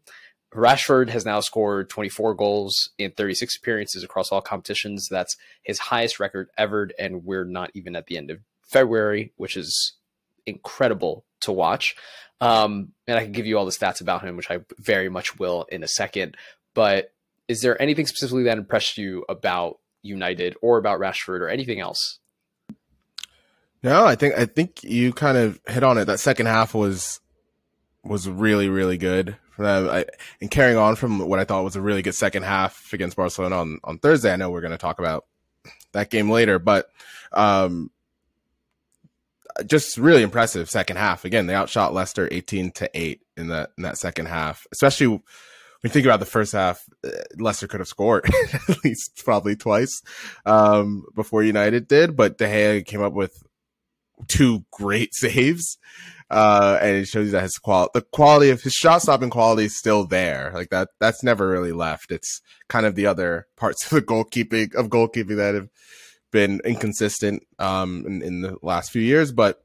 [0.54, 5.08] Rashford has now scored 24 goals in 36 appearances across all competitions.
[5.08, 9.56] That's his highest record ever, and we're not even at the end of February, which
[9.56, 9.94] is
[10.46, 11.94] incredible to watch.
[12.40, 15.38] Um, and I can give you all the stats about him, which I very much
[15.38, 16.36] will in a second.
[16.74, 17.12] But
[17.48, 22.18] is there anything specifically that impressed you about United or about Rashford or anything else?
[23.82, 26.04] no i think i think you kind of hit on it.
[26.04, 27.20] That second half was
[28.04, 29.88] was really really good for them.
[29.88, 30.04] I,
[30.40, 33.56] and carrying on from what i thought was a really good second half against barcelona
[33.56, 35.26] on on thursday i know we're going to talk about
[35.92, 36.88] that game later but
[37.32, 37.90] um
[39.66, 41.24] just really impressive second half.
[41.24, 45.20] Again they outshot leicester 18 to 8 in that in that second half especially
[45.80, 48.28] when you think about the first half, uh, Leicester could have scored
[48.68, 50.02] at least probably twice
[50.44, 53.42] um, before United did, but De Gea came up with
[54.28, 55.78] two great saves,
[56.30, 59.64] uh, and it shows you that his quality, the quality of his shot stopping quality
[59.64, 60.52] is still there.
[60.54, 62.12] Like that, that's never really left.
[62.12, 65.68] It's kind of the other parts of the goalkeeping of goalkeeping that have
[66.30, 69.64] been inconsistent um, in, in the last few years, but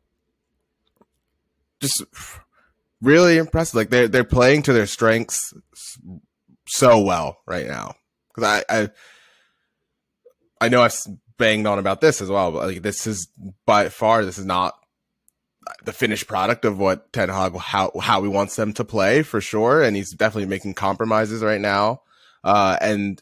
[1.82, 2.04] just
[3.01, 3.75] really impressive.
[3.75, 5.53] Like they're they're playing to their strengths
[6.67, 7.95] so well right now.
[8.34, 8.89] Because I, I
[10.62, 10.97] I know I've
[11.38, 13.27] banged on about this as well, but like this is
[13.65, 14.73] by far this is not
[15.84, 19.41] the finished product of what Ten Hag how how he wants them to play for
[19.41, 22.01] sure, and he's definitely making compromises right now.
[22.43, 23.21] Uh, and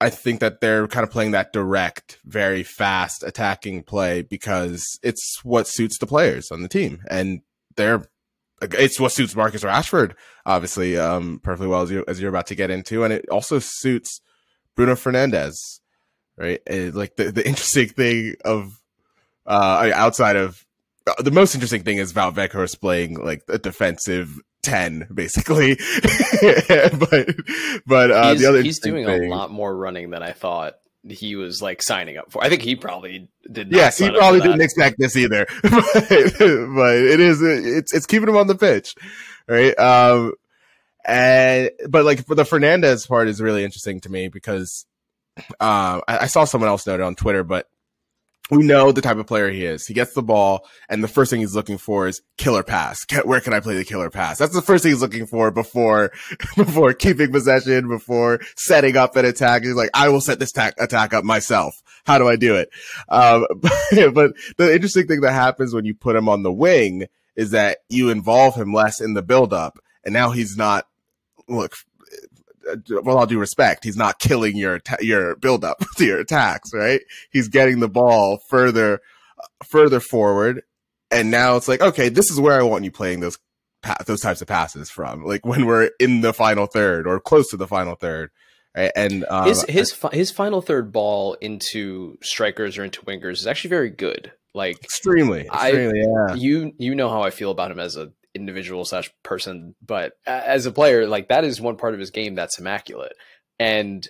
[0.00, 5.44] I think that they're kind of playing that direct, very fast attacking play because it's
[5.44, 7.42] what suits the players on the team, and
[7.76, 8.04] they're
[8.60, 12.54] it's what suits Marcus Rashford, obviously, um, perfectly well as you as you're about to
[12.54, 14.20] get into, and it also suits
[14.76, 15.80] Bruno Fernandes,
[16.36, 16.60] right?
[16.66, 18.80] And like the the interesting thing of
[19.46, 20.64] uh outside of
[21.06, 25.74] uh, the most interesting thing is Wout Weghorst playing like a defensive ten, basically.
[26.02, 27.34] but
[27.86, 30.74] but uh, he's, the other he's doing thing, a lot more running than I thought
[31.08, 32.42] he was like signing up for.
[32.42, 33.72] I think he probably did.
[33.72, 37.94] Yes, he sign up for probably didn't expect this either, but, but it is it's
[37.94, 38.94] it's keeping him on the pitch,
[39.48, 39.78] right?
[39.78, 40.34] Um,
[41.06, 44.86] and but like for the Fernandes part is really interesting to me because
[45.58, 47.66] um, I, I saw someone else note it on Twitter, but
[48.50, 49.86] we know the type of player he is.
[49.86, 53.04] He gets the ball, and the first thing he's looking for is killer pass.
[53.24, 54.38] Where can I play the killer pass?
[54.38, 56.12] That's the first thing he's looking for before
[56.56, 59.62] before keeping possession, before setting up an attack.
[59.62, 61.74] He's like, I will set this ta- attack up myself.
[62.04, 62.70] How do I do it?
[63.08, 67.50] Um, but the interesting thing that happens when you put him on the wing is
[67.52, 70.86] that you involve him less in the buildup, and now he's not.
[71.48, 71.74] Look,
[73.02, 77.00] well, all due respect, he's not killing your your buildup to your attacks, right?
[77.30, 79.00] He's getting the ball further
[79.64, 80.62] further forward,
[81.10, 83.38] and now it's like, okay, this is where I want you playing those
[83.82, 87.48] pa- those types of passes from, like when we're in the final third or close
[87.50, 88.30] to the final third,
[88.76, 88.92] right?
[88.94, 93.46] And um, his his fi- his final third ball into strikers or into wingers is
[93.46, 94.32] actually very good.
[94.52, 96.34] Like extremely, I- yeah.
[96.34, 100.66] you you know how I feel about him as a individual slash person, but as
[100.66, 103.12] a player, like that is one part of his game that's immaculate.
[103.58, 104.06] And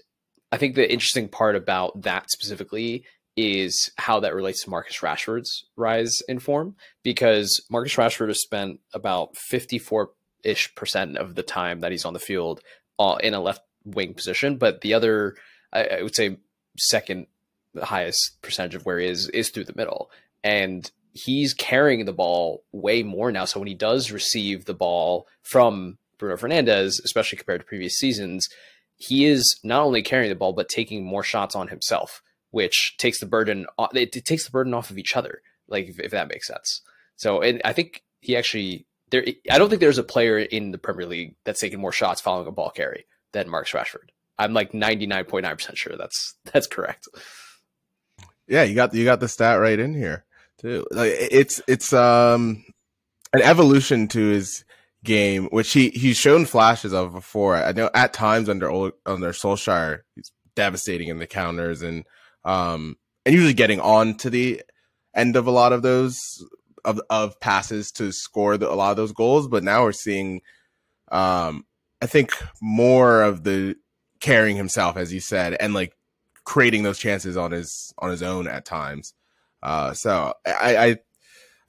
[0.53, 3.05] I think the interesting part about that specifically
[3.37, 8.81] is how that relates to Marcus Rashford's rise in form because Marcus Rashford has spent
[8.93, 10.11] about 54
[10.45, 12.61] ish percent of the time that he's on the field
[12.99, 15.37] uh, in a left wing position, but the other,
[15.73, 16.37] I, I would say,
[16.79, 17.27] second
[17.81, 20.11] highest percentage of where he is is through the middle.
[20.43, 23.45] And he's carrying the ball way more now.
[23.45, 28.49] So when he does receive the ball from Bruno Fernandes, especially compared to previous seasons,
[28.97, 33.21] he is not only carrying the ball but taking more shots on himself, which takes
[33.21, 33.67] the burden.
[33.95, 35.43] It, it takes the burden off of each other.
[35.69, 36.83] Like if, if that makes sense.
[37.17, 39.25] So and I think he actually there.
[39.51, 42.49] I don't think there's a player in the Premier League that's taken more shots following
[42.49, 44.11] a ball carry than Marcus Rashford.
[44.39, 47.09] I'm like 99.9% sure that's that's correct.
[48.47, 50.25] Yeah, you got you got the stat right in here
[50.61, 50.87] too.
[50.91, 52.65] Like it's it's um
[53.33, 54.65] an evolution to his
[55.05, 57.57] game, which he he's shown flashes of before.
[57.57, 58.71] I know at times under
[59.07, 62.05] under Solskjaer, he's devastating in the counters and
[62.45, 64.63] um and usually getting on to the
[65.15, 66.19] end of a lot of those
[66.85, 69.49] of of passes to score the, a lot of those goals.
[69.49, 70.41] But now we're seeing,
[71.11, 71.67] um,
[72.01, 73.77] I think more of the
[74.21, 75.95] carrying himself, as you said, and like
[76.45, 79.15] creating those chances on his on his own at times.
[79.63, 80.97] Uh, so I, I,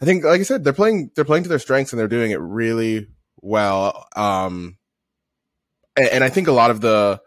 [0.02, 2.32] I think, like I said, they're playing, they're playing to their strengths and they're doing
[2.32, 3.08] it really
[3.42, 4.08] well.
[4.16, 4.78] Um,
[5.96, 7.22] and, and I think a lot of the,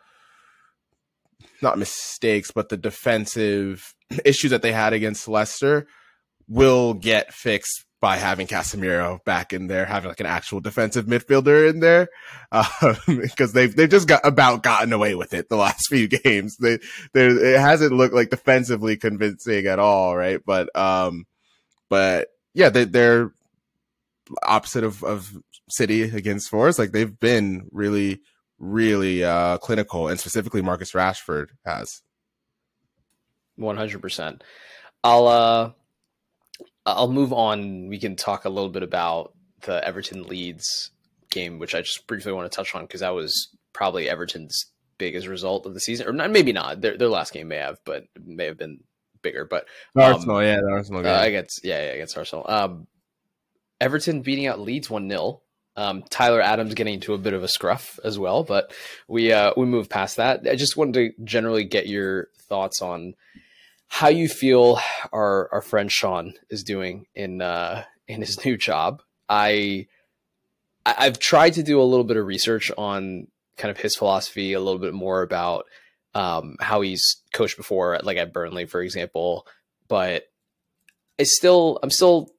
[1.62, 5.86] not mistakes, but the defensive issues that they had against Leicester
[6.48, 11.70] will get fixed by having Casemiro back in there, having like an actual defensive midfielder
[11.70, 12.10] in there,
[12.52, 16.58] because um, they've they've just got about gotten away with it the last few games.
[16.58, 16.80] They
[17.14, 20.38] there it hasn't looked like defensively convincing at all, right?
[20.44, 21.24] But um,
[21.88, 23.32] but yeah, they, they're
[24.42, 25.34] opposite of of
[25.70, 26.78] City against Forest.
[26.78, 28.20] Like they've been really
[28.58, 32.02] really uh clinical, and specifically Marcus Rashford has.
[33.56, 34.44] One hundred percent.
[35.02, 35.70] I'll uh
[36.86, 37.88] I'll move on.
[37.88, 40.90] We can talk a little bit about the Everton Leeds
[41.30, 44.66] game, which I just briefly want to touch on because that was probably Everton's
[44.98, 46.80] biggest result of the season, or not, maybe not.
[46.80, 48.80] Their their last game may have, but may have been
[49.22, 49.44] bigger.
[49.44, 49.66] But
[49.96, 52.44] um, Arsenal, yeah, the Arsenal game uh, against yeah, yeah against Arsenal.
[52.48, 52.86] Um,
[53.80, 55.42] Everton beating out Leeds one 0
[55.76, 58.72] um, Tyler Adams getting into a bit of a scruff as well, but
[59.08, 60.46] we uh, we move past that.
[60.48, 63.14] I just wanted to generally get your thoughts on
[63.88, 64.78] how you feel
[65.12, 69.02] our our friend Sean is doing in uh, in his new job.
[69.28, 69.86] I
[70.86, 74.60] I've tried to do a little bit of research on kind of his philosophy, a
[74.60, 75.66] little bit more about
[76.14, 79.46] um, how he's coached before, like at Burnley, for example.
[79.88, 80.24] But
[81.18, 82.30] it's still I'm still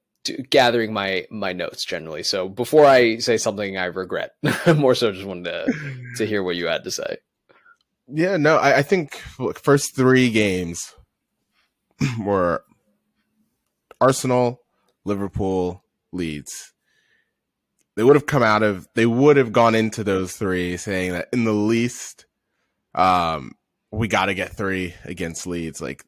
[0.50, 2.24] gathering my my notes generally.
[2.24, 4.36] So before I say something I regret,
[4.76, 5.74] more so just wanted to
[6.18, 7.18] to hear what you had to say.
[8.08, 10.94] Yeah, no, I, I think look, first three games
[12.20, 12.64] were
[14.02, 14.62] Arsenal,
[15.04, 16.74] Liverpool, Leeds.
[17.96, 21.30] They would have come out of they would have gone into those three saying that
[21.32, 22.26] in the least
[22.94, 23.54] um
[23.92, 26.04] we got to get 3 against Leeds like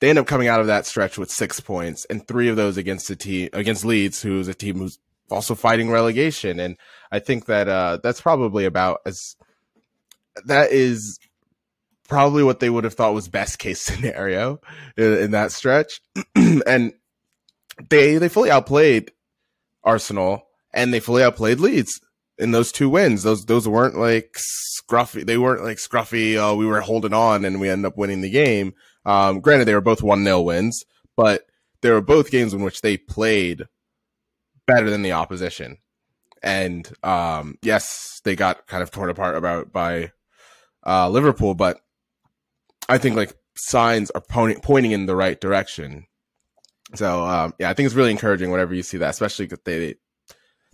[0.00, 2.76] they end up coming out of that stretch with 6 points and 3 of those
[2.76, 6.76] against a team against Leeds who's a team who's also fighting relegation and
[7.10, 9.36] I think that uh that's probably about as
[10.44, 11.18] that is
[12.12, 14.60] probably what they would have thought was best case scenario
[14.98, 16.02] in, in that stretch.
[16.36, 16.92] and
[17.88, 19.12] they they fully outplayed
[19.82, 22.00] Arsenal and they fully outplayed Leeds
[22.36, 23.22] in those two wins.
[23.22, 25.24] Those those weren't like scruffy.
[25.24, 26.36] They weren't like scruffy.
[26.36, 28.74] Oh, we were holding on and we ended up winning the game.
[29.06, 30.84] Um, granted, they were both one 0 wins,
[31.16, 31.46] but
[31.80, 33.64] they were both games in which they played
[34.66, 35.78] better than the opposition.
[36.42, 40.12] And um, yes, they got kind of torn apart about by
[40.86, 41.80] uh, Liverpool, but
[42.88, 46.06] I think like signs are pointing in the right direction.
[46.94, 49.94] So um, yeah, I think it's really encouraging whenever you see that, especially because they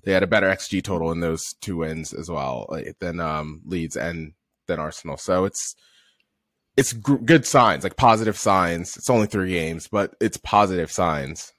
[0.05, 3.61] they had a better xG total in those two wins as well like, than um,
[3.65, 4.33] Leeds and
[4.67, 5.17] than Arsenal.
[5.17, 5.75] So it's
[6.77, 8.97] it's g- good signs, like positive signs.
[8.97, 11.53] It's only three games, but it's positive signs.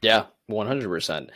[0.00, 1.30] Yeah, one hundred percent.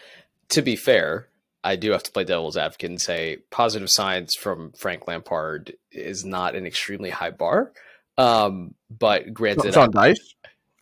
[0.50, 1.28] To be fair,
[1.64, 6.24] I do have to play devil's advocate and say positive signs from Frank Lampard is
[6.24, 7.72] not an extremely high bar.
[8.18, 10.14] Um, but granted, it's on Dyche.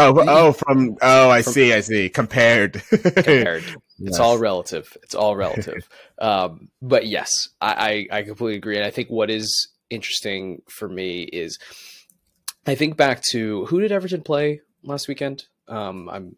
[0.01, 2.09] Oh, oh, from oh, I from, see, I see.
[2.09, 3.63] Compared, compared.
[3.65, 3.77] yes.
[3.99, 4.97] It's all relative.
[5.03, 5.89] It's all relative.
[6.19, 10.89] um, but yes, I, I I completely agree, and I think what is interesting for
[10.89, 11.59] me is
[12.67, 15.45] I think back to who did Everton play last weekend?
[15.69, 16.37] Um, I'm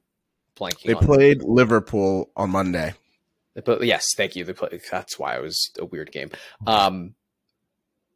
[0.59, 0.87] blanking.
[0.87, 2.95] They played Liverpool on Monday.
[3.64, 4.45] But yes, thank you.
[4.45, 6.31] They play, that's why it was a weird game.
[6.66, 7.14] Um,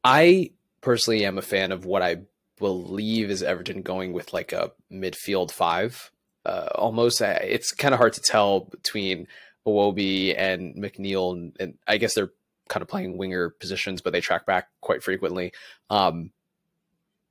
[0.05, 0.51] I
[0.83, 2.17] personally am a fan of what I
[2.61, 6.13] believe is Everton going with like a midfield five.
[6.47, 9.27] Uh, almost, it's kind of hard to tell between
[9.67, 12.31] Iwobi and McNeil, and, and, I guess they're
[12.69, 15.53] kind of playing winger positions, but they track back quite frequently.
[15.91, 16.31] Um,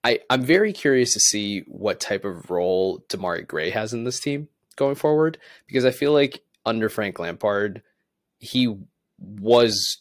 [0.04, 4.20] I I'm very curious to see what type of role Demarai Gray has in this
[4.20, 7.82] team going forward because I feel like under Frank Lampard,
[8.38, 8.78] he
[9.20, 9.98] was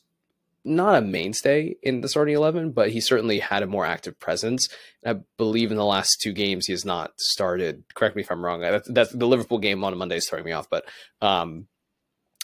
[0.69, 4.69] not a mainstay in the starting 11, but he certainly had a more active presence.
[5.05, 7.85] I believe in the last two games, he has not started.
[7.95, 8.61] Correct me if I'm wrong.
[8.61, 10.85] That's, that's the Liverpool game on a Monday is throwing me off, but
[11.21, 11.66] um,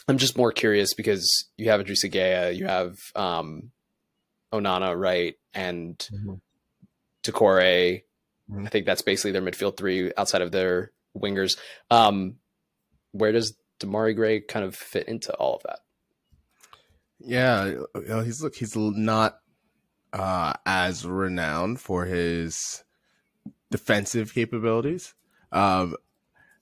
[0.07, 3.71] I'm just more curious because you have Idrissa Gueye, you have um,
[4.53, 6.33] Onana, right, and mm-hmm.
[7.23, 8.03] Doucouré.
[8.51, 8.65] Mm-hmm.
[8.65, 11.57] I think that's basically their midfield three outside of their wingers.
[11.89, 12.35] Um,
[13.11, 15.79] where does Demarai Gray kind of fit into all of that?
[17.19, 19.39] Yeah, you know, he's look he's not
[20.13, 22.83] uh, as renowned for his
[23.71, 25.13] defensive capabilities,
[25.51, 25.95] um,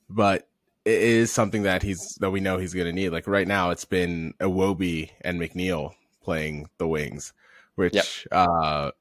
[0.09, 0.47] but
[0.85, 3.09] it is something that he's that we know he's going to need.
[3.09, 5.93] Like right now, it's been Iwobi and McNeil
[6.23, 7.33] playing the wings,
[7.75, 8.05] which yep.
[8.31, 8.91] uh,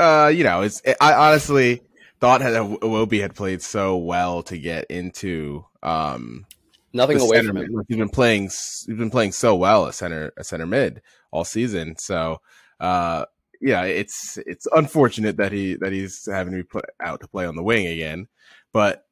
[0.00, 1.82] uh, you know, it's it, I honestly
[2.20, 6.46] thought that Iwobi had played so well to get into um
[6.92, 7.84] Nothing away from him.
[7.88, 8.44] He's been playing.
[8.44, 11.96] He's been playing so well at center, a center mid all season.
[11.98, 12.40] So,
[12.80, 13.26] uh,
[13.60, 17.46] yeah, it's it's unfortunate that he that he's having to be put out to play
[17.46, 18.28] on the wing again,
[18.72, 19.04] but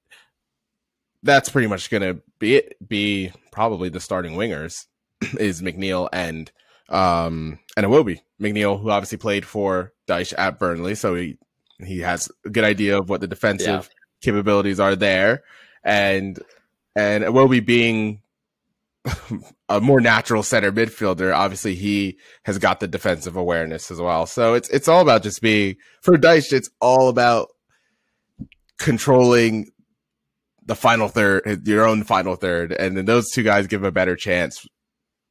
[1.22, 2.88] that's pretty much going to be it.
[2.88, 4.86] Be probably the starting wingers
[5.38, 6.50] is McNeil and
[6.88, 8.20] um and Iwobi.
[8.40, 11.38] McNeil, who obviously played for Dyche at Burnley, so he
[11.84, 14.22] he has a good idea of what the defensive yeah.
[14.22, 15.42] capabilities are there,
[15.84, 16.38] and
[16.96, 18.22] and Iwobi being
[19.68, 24.26] a more natural center midfielder, obviously he has got the defensive awareness as well.
[24.26, 26.52] So it's it's all about just being for Dyche.
[26.52, 27.48] It's all about
[28.78, 29.70] controlling
[30.64, 33.92] the final third, your own final third, and then those two guys give him a
[33.92, 34.66] better chance,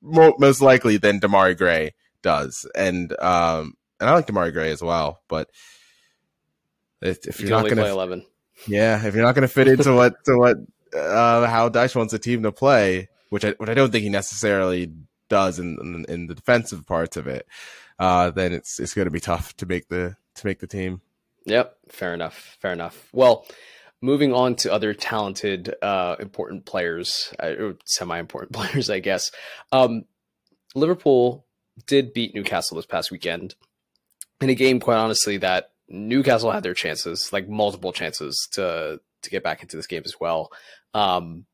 [0.01, 2.65] most likely than Demarai Gray does.
[2.75, 5.49] And um, and I like Demarai Gray as well, but
[7.01, 8.25] if, if you're not going to eleven,
[8.67, 10.57] yeah, if you're not going to fit into what to what
[10.95, 14.09] uh, how Dyche wants a team to play, which I which I don't think he
[14.09, 14.91] necessarily
[15.29, 17.47] does in in, in the defensive parts of it,
[17.99, 21.01] uh, then it's it's going to be tough to make the to make the team.
[21.45, 22.57] Yep, fair enough.
[22.59, 23.09] Fair enough.
[23.13, 23.45] Well,
[24.01, 29.31] moving on to other talented, uh, important players, uh, semi-important players, I guess.
[29.71, 30.05] Um,
[30.73, 31.45] Liverpool
[31.87, 33.55] did beat Newcastle this past weekend
[34.41, 39.29] in a game, quite honestly, that Newcastle had their chances, like multiple chances to to
[39.31, 40.51] get back into this game as well.
[40.95, 41.45] Um,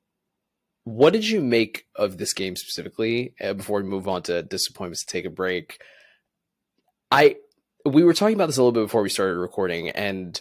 [0.83, 3.33] what did you make of this game specifically?
[3.41, 5.81] Uh, before we move on to disappointments, to take a break.
[7.09, 7.35] I
[7.83, 10.39] we were talking about this a little bit before we started recording, and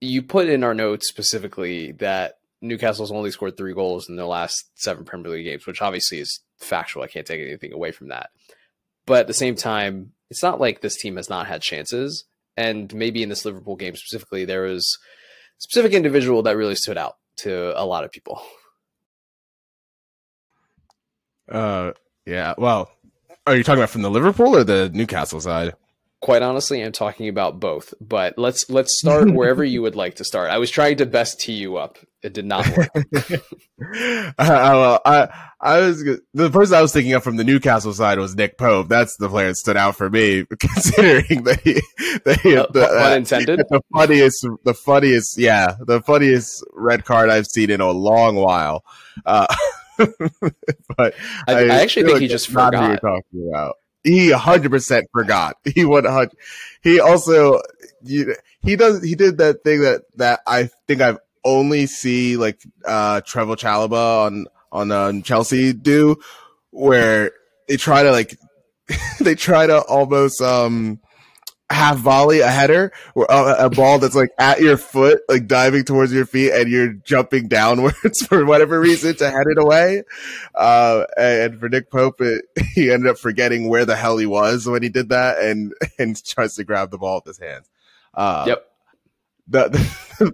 [0.00, 4.70] you put in our notes specifically that Newcastle's only scored three goals in their last
[4.74, 7.02] seven Premier League games, which obviously is factual.
[7.02, 8.30] I can't take anything away from that.
[9.06, 12.24] But at the same time, it's not like this team has not had chances.
[12.56, 14.98] And maybe in this Liverpool game specifically, there was
[15.58, 18.40] specific individual that really stood out to a lot of people.
[21.50, 21.92] Uh,
[22.24, 22.54] yeah.
[22.56, 22.90] Well,
[23.46, 25.74] are you talking about from the Liverpool or the Newcastle side?
[26.22, 27.92] Quite honestly, I'm talking about both.
[28.00, 30.50] But let's let's start wherever you would like to start.
[30.50, 31.98] I was trying to best tee you up.
[32.22, 32.90] It did not work.
[34.38, 35.28] uh, I
[35.60, 38.88] I was the person I was thinking of from the Newcastle side was Nick Pope.
[38.88, 41.82] That's the player that stood out for me, considering that he,
[42.24, 47.46] that he uh, the, uh, the funniest the funniest yeah the funniest red card I've
[47.48, 48.84] seen in a long while.
[49.26, 49.52] Uh,
[49.98, 51.14] but
[51.48, 53.00] I, I, I actually think like he just forgot.
[53.00, 53.74] Talking about
[54.04, 55.56] he 100% forgot.
[55.64, 56.30] He 100
[56.82, 57.60] he also
[58.04, 63.20] he does he did that thing that that I think I've only see like uh
[63.20, 66.16] Trevoh Chalobah on on um, Chelsea do
[66.70, 67.32] where
[67.68, 68.36] they try to like
[69.20, 71.00] they try to almost um
[71.72, 75.84] half volley a header or a, a, ball that's like at your foot, like diving
[75.84, 80.02] towards your feet, and you're jumping downwards for whatever reason to head it away.
[80.54, 82.44] Uh, and for Nick Pope, it,
[82.74, 86.22] he ended up forgetting where the hell he was when he did that, and and
[86.24, 87.68] tries to grab the ball with his hands.
[88.14, 88.68] Uh, yep.
[89.48, 89.68] The,
[90.18, 90.32] the,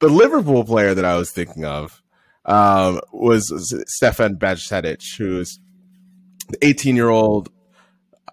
[0.00, 2.02] the Liverpool player that I was thinking of
[2.44, 3.52] um, was
[3.86, 5.58] Stefan Bajcetic, who's
[6.48, 7.48] the 18 year old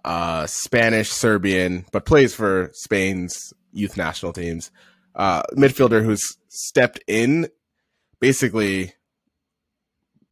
[0.04, 4.72] uh, Spanish Serbian, but plays for Spain's youth national teams.
[5.16, 7.48] Uh, midfielder who's stepped in
[8.20, 8.94] basically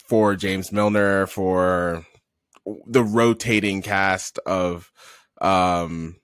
[0.07, 2.05] for James Milner, for
[2.87, 4.91] the rotating cast of
[5.41, 6.15] um,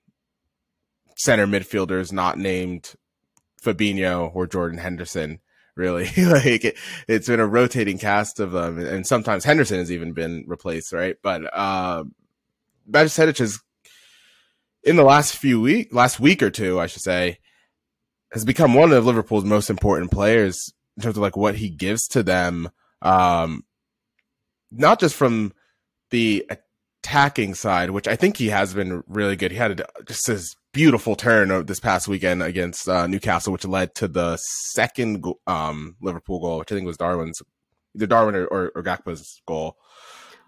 [1.18, 2.94] center midfielders not named
[3.64, 5.40] Fabinho or Jordan Henderson.
[5.76, 6.78] Really, like it,
[7.10, 11.18] has been a rotating cast of them, and sometimes Henderson has even been replaced, right?
[11.22, 12.06] But uh,
[12.90, 13.60] Bajcetic has,
[14.84, 17.40] in the last few week, last week or two, I should say,
[18.32, 22.08] has become one of Liverpool's most important players in terms of like what he gives
[22.10, 22.70] to them.
[23.02, 23.64] Um,
[24.72, 25.54] not just from
[26.10, 26.46] the
[27.04, 29.52] attacking side, which I think he has been really good.
[29.52, 33.96] He had a, just this beautiful turn this past weekend against uh, Newcastle, which led
[33.96, 34.38] to the
[34.74, 37.42] second um, Liverpool goal, which I think was Darwin's,
[37.96, 39.78] either Darwin or, or, or Gakpo's goal.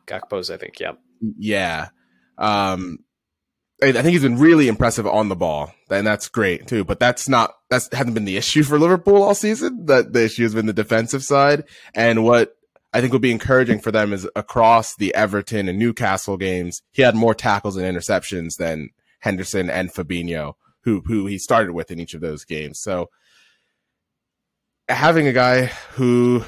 [0.06, 0.94] Gakpo's, I think, yeah.
[1.38, 1.90] Yeah.
[2.38, 3.00] Um,
[3.82, 6.84] I think he's been really impressive on the ball, and that's great too.
[6.84, 9.86] But that's not that's hasn't been the issue for Liverpool all season.
[9.86, 11.64] That the issue has been the defensive side,
[11.94, 12.58] and what
[12.92, 17.04] I think would be encouraging for them is across the Everton and Newcastle games, he
[17.04, 22.00] had more tackles and interceptions than Henderson and Fabinho, who who he started with in
[22.00, 22.80] each of those games.
[22.80, 23.10] So
[24.90, 26.44] having a guy who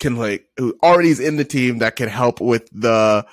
[0.00, 3.24] can like who already is in the team that can help with the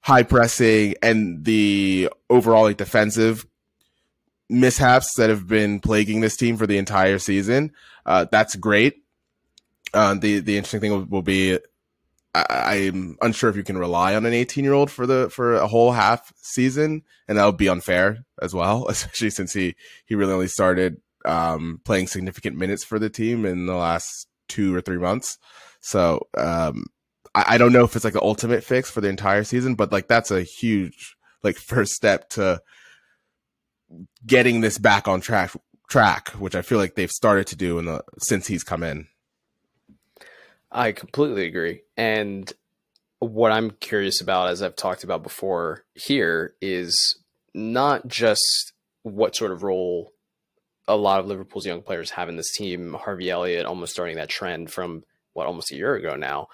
[0.00, 3.46] high pressing and the overall like defensive
[4.48, 7.72] mishaps that have been plaguing this team for the entire season.
[8.06, 9.02] Uh, that's great.
[9.92, 11.58] Uh, the the interesting thing will, will be
[12.34, 15.54] I, am unsure if you can rely on an 18 year old for the for
[15.54, 19.74] a whole half season, and that would be unfair as well, especially since he
[20.06, 24.74] he really only started um, playing significant minutes for the team in the last two
[24.74, 25.38] or three months.
[25.80, 26.86] So um,
[27.34, 29.92] I, I don't know if it's like the ultimate fix for the entire season, but
[29.92, 32.60] like that's a huge like first step to
[34.26, 35.52] getting this back on track
[35.88, 39.06] track, which I feel like they've started to do in the since he's come in.
[40.70, 41.82] I completely agree.
[41.96, 42.52] And
[43.20, 47.18] what I'm curious about, as I've talked about before here, is
[47.54, 48.72] not just
[49.02, 50.12] what sort of role
[50.86, 52.94] a lot of Liverpool's young players have in this team.
[52.94, 56.48] Harvey Elliott almost starting that trend from what almost a year ago now.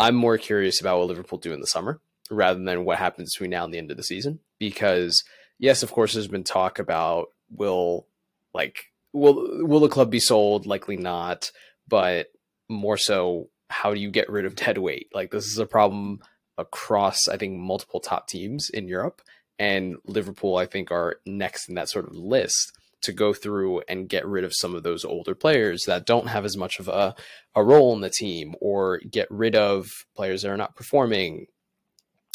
[0.00, 3.50] I'm more curious about what Liverpool do in the summer rather than what happens between
[3.50, 4.40] now and the end of the season.
[4.58, 5.22] Because
[5.58, 8.06] yes, of course, there's been talk about will
[8.54, 10.66] like will will the club be sold?
[10.66, 11.52] Likely not.
[11.86, 12.28] But
[12.68, 15.08] more so how do you get rid of dead weight?
[15.12, 16.20] Like this is a problem
[16.56, 19.22] across I think multiple top teams in Europe
[19.58, 22.72] and Liverpool I think are next in that sort of list
[23.02, 26.44] to go through and get rid of some of those older players that don't have
[26.44, 27.14] as much of a,
[27.54, 31.46] a role in the team or get rid of players that are not performing.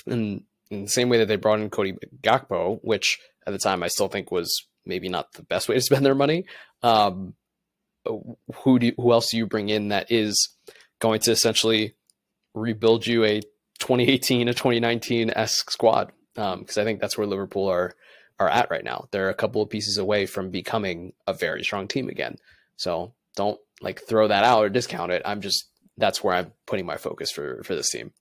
[0.08, 3.84] And in the same way that they brought in Cody Gakpo, which at the time
[3.84, 6.46] I still think was maybe not the best way to spend their money.
[6.82, 7.34] Um,
[8.06, 10.50] who do you, who else do you bring in that is
[11.00, 11.96] going to essentially
[12.54, 13.42] rebuild you a
[13.80, 16.12] 2018 to 2019 esque squad?
[16.34, 17.96] Because um, I think that's where Liverpool are
[18.40, 19.08] are at right now.
[19.12, 22.38] They're a couple of pieces away from becoming a very strong team again.
[22.76, 25.22] So don't like throw that out or discount it.
[25.26, 28.12] I'm just that's where I'm putting my focus for for this team.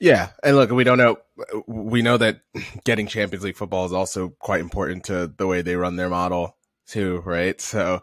[0.00, 1.18] Yeah, and look, we don't know.
[1.66, 2.40] We know that
[2.84, 6.56] getting Champions League football is also quite important to the way they run their model
[6.86, 7.60] too, right?
[7.60, 8.02] So,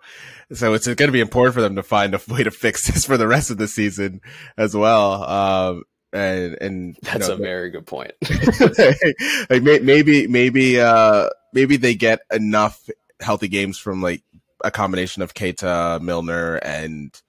[0.53, 3.05] so it's going to be important for them to find a way to fix this
[3.05, 4.21] for the rest of the season
[4.57, 5.23] as well.
[5.23, 5.83] Um,
[6.15, 8.13] and and that's know, a very good point.
[9.49, 12.89] like maybe maybe uh maybe they get enough
[13.19, 14.23] healthy games from like
[14.63, 17.21] a combination of Keita, Milner, and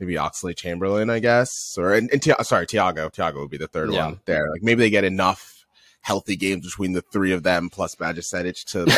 [0.00, 3.12] maybe Oxlade-Chamberlain, I guess, or and, and sorry, Thiago.
[3.12, 4.06] Thiago would be the third yeah.
[4.06, 4.50] one there.
[4.50, 5.64] Like maybe they get enough
[6.00, 8.92] healthy games between the three of them plus Bajcetic to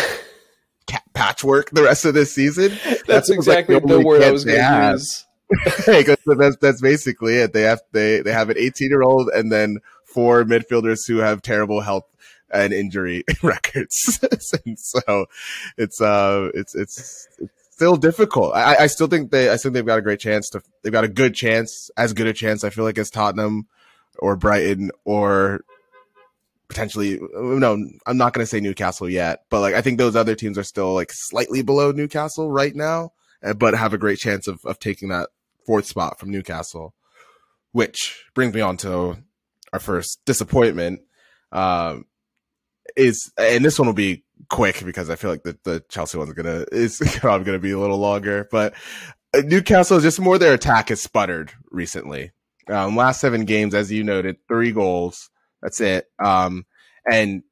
[1.14, 2.72] patchwork the rest of this season.
[2.85, 5.26] That's, that's exactly like the, the word I was going to use.
[5.86, 7.53] that's that's basically it.
[7.53, 11.42] They have they they have an 18 year old and then four midfielders who have
[11.42, 12.05] terrible health
[12.51, 14.20] and injury records.
[14.64, 15.26] and so
[15.76, 18.55] it's uh it's it's, it's still difficult.
[18.55, 21.05] I, I still think they I think they've got a great chance to they've got
[21.05, 23.66] a good chance, as good a chance I feel like as Tottenham
[24.18, 25.64] or Brighton or
[26.68, 27.76] potentially no
[28.07, 30.64] i'm not going to say newcastle yet but like i think those other teams are
[30.64, 33.11] still like slightly below newcastle right now
[33.53, 35.28] but have a great chance of, of taking that
[35.66, 36.95] fourth spot from newcastle
[37.72, 39.16] which brings me on to
[39.72, 41.01] our first disappointment
[41.53, 42.05] um
[42.97, 46.32] is and this one will be quick because i feel like the, the chelsea one's
[46.32, 48.74] gonna is probably gonna be a little longer but
[49.34, 52.30] uh, newcastle is just more their attack has sputtered recently
[52.68, 55.30] um last seven games as you noted three goals
[55.64, 56.07] that's it.
[56.22, 56.66] Um,
[57.11, 57.42] and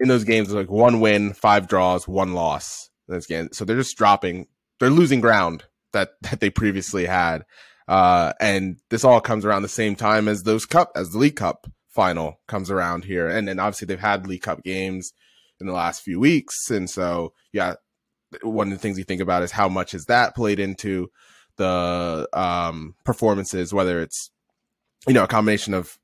[0.00, 2.90] in those games, like one win, five draws, one loss.
[3.08, 3.56] Those games.
[3.56, 4.48] So they're just dropping.
[4.78, 7.44] They're losing ground that that they previously had.
[7.88, 11.36] Uh, and this all comes around the same time as those cup, as the League
[11.36, 13.28] Cup final comes around here.
[13.28, 15.12] And then obviously they've had League Cup games
[15.60, 16.68] in the last few weeks.
[16.68, 17.74] And so, yeah,
[18.42, 21.10] one of the things you think about is how much has that played into
[21.56, 24.30] the um, performances, whether it's,
[25.06, 25.96] you know, a combination of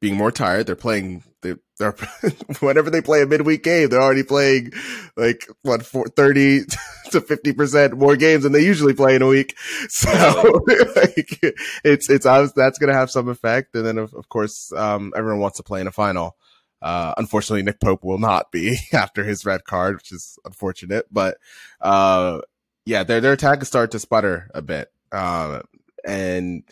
[0.00, 0.66] being more tired.
[0.66, 1.92] They're playing, they, they're,
[2.60, 4.72] whenever they play a midweek game, they're already playing
[5.16, 6.64] like, what, 30
[7.10, 9.56] to 50% more games than they usually play in a week.
[9.88, 11.38] So like,
[11.84, 13.74] it's, it's, that's going to have some effect.
[13.74, 16.36] And then of, of course, um, everyone wants to play in a final.
[16.82, 21.06] Uh, unfortunately, Nick Pope will not be after his red card, which is unfortunate.
[21.10, 21.38] But
[21.80, 22.40] uh,
[22.84, 25.62] yeah, their their attack has started to sputter a bit, uh,
[26.04, 26.62] and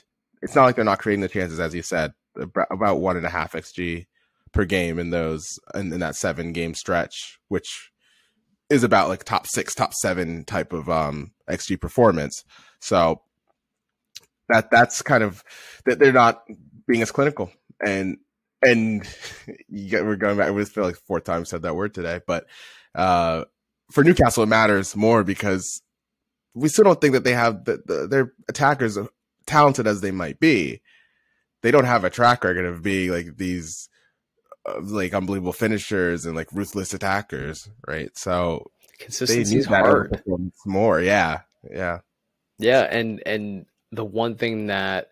[0.43, 3.31] it's not like they're not creating the chances, as you said, about one and a
[3.31, 4.07] half xG
[4.53, 7.91] per game in those in, in that seven game stretch, which
[8.71, 12.45] is about like top six, top seven type of um, xG performance.
[12.81, 13.23] So
[14.49, 15.43] that that's kind of
[15.87, 16.43] that they're not
[16.87, 17.51] being as clinical
[17.85, 18.19] and
[18.63, 19.03] and
[19.89, 20.53] get, we're going back.
[20.53, 22.47] We feel like four times said that word today, but
[22.95, 23.45] uh,
[23.91, 25.83] for Newcastle, it matters more because
[26.55, 28.97] we still don't think that they have the, the, their attackers,
[29.47, 30.81] talented as they might be,
[31.65, 33.89] they don't have a track record of being like these
[34.69, 38.17] uh, like unbelievable finishers and like ruthless attackers, right?
[38.19, 40.23] So consistency is hard.
[40.67, 42.01] More, yeah, yeah,
[42.59, 45.09] yeah, and and the one thing that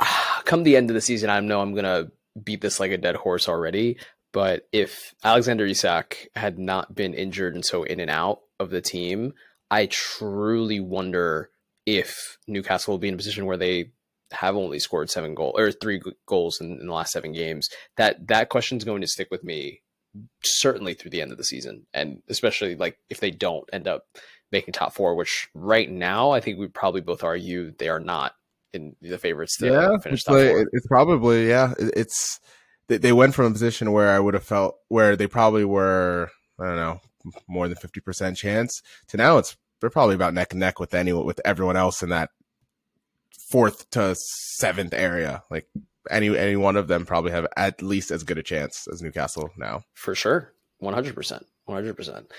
[0.44, 2.08] come the end of the season, I know I'm gonna
[2.42, 3.96] beat this like a dead horse already.
[4.32, 8.80] But if Alexander Isak had not been injured and so in and out of the
[8.80, 9.34] team,
[9.70, 11.50] I truly wonder
[11.86, 13.90] if Newcastle will be in a position where they
[14.32, 17.68] have only scored seven goals or three goals in, in, the last seven games.
[17.96, 19.80] That that question is going to stick with me
[20.42, 24.04] certainly through the end of the season, and especially like if they don't end up
[24.52, 28.34] making top four, which right now I think we probably both argue they are not
[28.72, 30.66] in the favorites to yeah, finish top four.
[30.72, 31.74] It's probably yeah.
[31.78, 32.40] It's
[32.88, 36.66] they went from a position where I would have felt where they probably were I
[36.66, 37.00] don't know
[37.48, 40.94] more than fifty percent chance to now it's they're probably about neck and neck with
[40.94, 42.30] anyone with everyone else in that
[43.50, 45.42] fourth to seventh area.
[45.50, 45.68] Like
[46.10, 49.50] any any one of them probably have at least as good a chance as Newcastle
[49.56, 49.82] now.
[49.94, 52.30] For sure, one hundred percent, one hundred percent.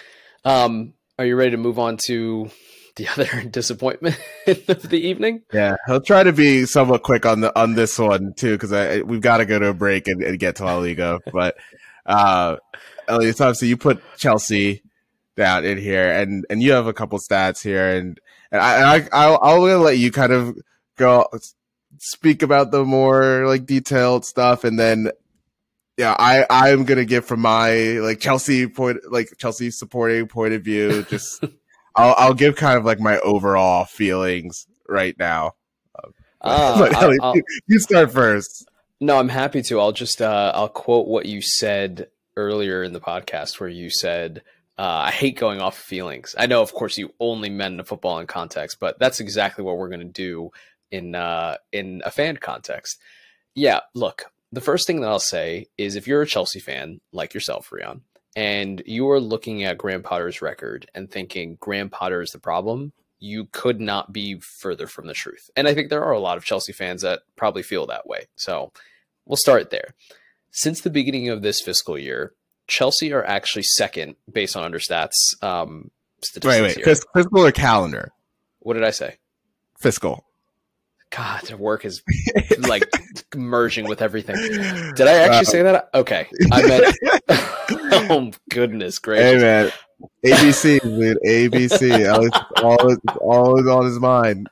[0.44, 2.50] Um, are you ready to move on to
[2.96, 5.44] the other disappointment of the evening.
[5.54, 9.22] Yeah, I'll try to be somewhat quick on the on this one too, because we've
[9.22, 11.20] got to go to a break and, and get to La Liga.
[11.34, 11.56] but
[12.06, 12.58] uh,
[13.08, 14.84] Elliot, obviously you put Chelsea
[15.36, 18.20] down in here, and and you have a couple stats here, and
[18.52, 20.56] and I, I I'll, I'll let you kind of
[20.98, 21.28] go
[21.98, 25.12] speak about the more like detailed stuff, and then
[25.98, 30.64] yeah, I I'm gonna give from my like Chelsea point, like Chelsea supporting point of
[30.64, 31.44] view, just
[31.96, 35.54] I'll I'll give kind of like my overall feelings right now.
[36.44, 38.68] Uh, Ellie, you start first.
[39.00, 39.80] No, I'm happy to.
[39.80, 44.42] I'll just uh, I'll quote what you said earlier in the podcast, where you said,
[44.76, 48.18] uh, "I hate going off feelings." I know, of course, you only meant a football
[48.18, 50.52] in context, but that's exactly what we're going to do
[50.92, 53.00] in uh, in a fan context.
[53.56, 57.34] Yeah, look, the first thing that I'll say is, if you're a Chelsea fan like
[57.34, 58.02] yourself, Rion,
[58.36, 62.94] and you are looking at Graham Potter's record and thinking Graham Potter is the problem,
[63.20, 65.50] you could not be further from the truth.
[65.56, 68.28] And I think there are a lot of Chelsea fans that probably feel that way.
[68.36, 68.72] So
[69.26, 69.94] we'll start there.
[70.52, 72.34] Since the beginning of this fiscal year,
[72.68, 75.92] Chelsea are actually second based on Understat's um,
[76.24, 76.46] statistics.
[76.46, 76.96] Wait, wait, here.
[77.14, 78.12] fiscal or calendar?
[78.60, 79.18] What did I say?
[79.80, 80.26] Fiscal.
[81.12, 82.02] God, their work is
[82.60, 82.90] like
[83.36, 84.36] merging with everything.
[84.36, 85.90] Did I actually say that?
[85.94, 86.98] Okay, I meant.
[88.10, 89.26] oh goodness gracious!
[89.26, 89.72] Hey man,
[90.26, 92.32] ABC, dude, ABC.
[92.64, 94.50] all, all is on his mind.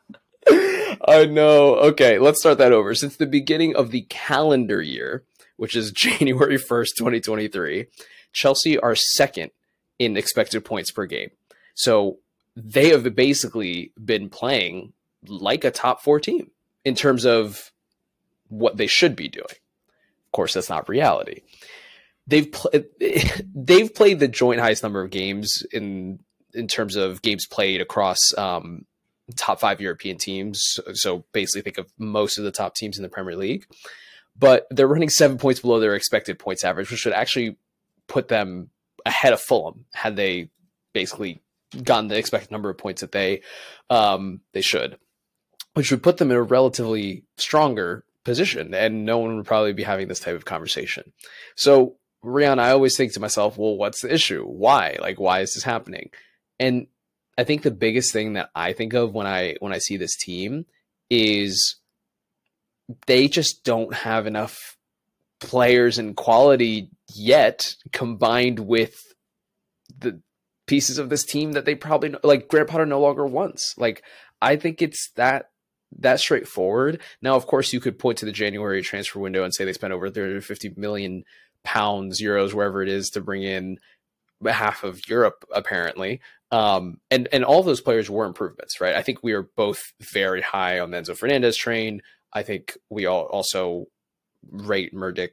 [1.07, 1.75] I know.
[1.77, 2.93] Okay, let's start that over.
[2.93, 5.23] Since the beginning of the calendar year,
[5.55, 7.85] which is January first, twenty twenty three,
[8.33, 9.51] Chelsea are second
[9.97, 11.29] in expected points per game.
[11.73, 12.19] So
[12.57, 14.91] they have basically been playing
[15.27, 16.51] like a top four team
[16.85, 17.71] in terms of
[18.47, 19.45] what they should be doing.
[19.45, 21.41] Of course, that's not reality.
[22.27, 22.71] They've pl-
[23.55, 26.19] they've played the joint highest number of games in
[26.53, 28.85] in terms of games played across um,
[29.35, 30.79] top five European teams.
[30.93, 33.65] So basically, think of most of the top teams in the Premier League.
[34.37, 37.57] But they're running seven points below their expected points average, which should actually
[38.07, 38.69] put them
[39.05, 40.49] ahead of Fulham had they
[40.93, 41.41] basically
[41.83, 43.41] gotten the expected number of points that they
[43.89, 44.97] um, they should
[45.73, 49.83] which would put them in a relatively stronger position and no one would probably be
[49.83, 51.11] having this type of conversation.
[51.55, 54.43] So, Rian, I always think to myself, well, what's the issue?
[54.43, 54.97] Why?
[54.99, 56.09] Like, why is this happening?
[56.59, 56.87] And
[57.37, 60.17] I think the biggest thing that I think of when I when I see this
[60.17, 60.65] team
[61.09, 61.77] is
[63.07, 64.77] they just don't have enough
[65.39, 68.99] players and quality yet combined with
[69.97, 70.21] the
[70.67, 73.73] pieces of this team that they probably like Grant Potter no longer wants.
[73.77, 74.03] Like
[74.41, 75.49] I think it's that
[75.97, 77.01] that straightforward.
[77.21, 79.93] Now, of course, you could point to the January transfer window and say they spent
[79.93, 81.23] over 350 million
[81.63, 83.79] pounds, euros, wherever it is, to bring in
[84.45, 86.21] half of Europe, apparently.
[86.51, 88.95] Um, and and all those players were improvements, right?
[88.95, 92.01] I think we are both very high on the Enzo Fernandez train.
[92.33, 93.85] I think we all also
[94.49, 95.31] rate Murdick,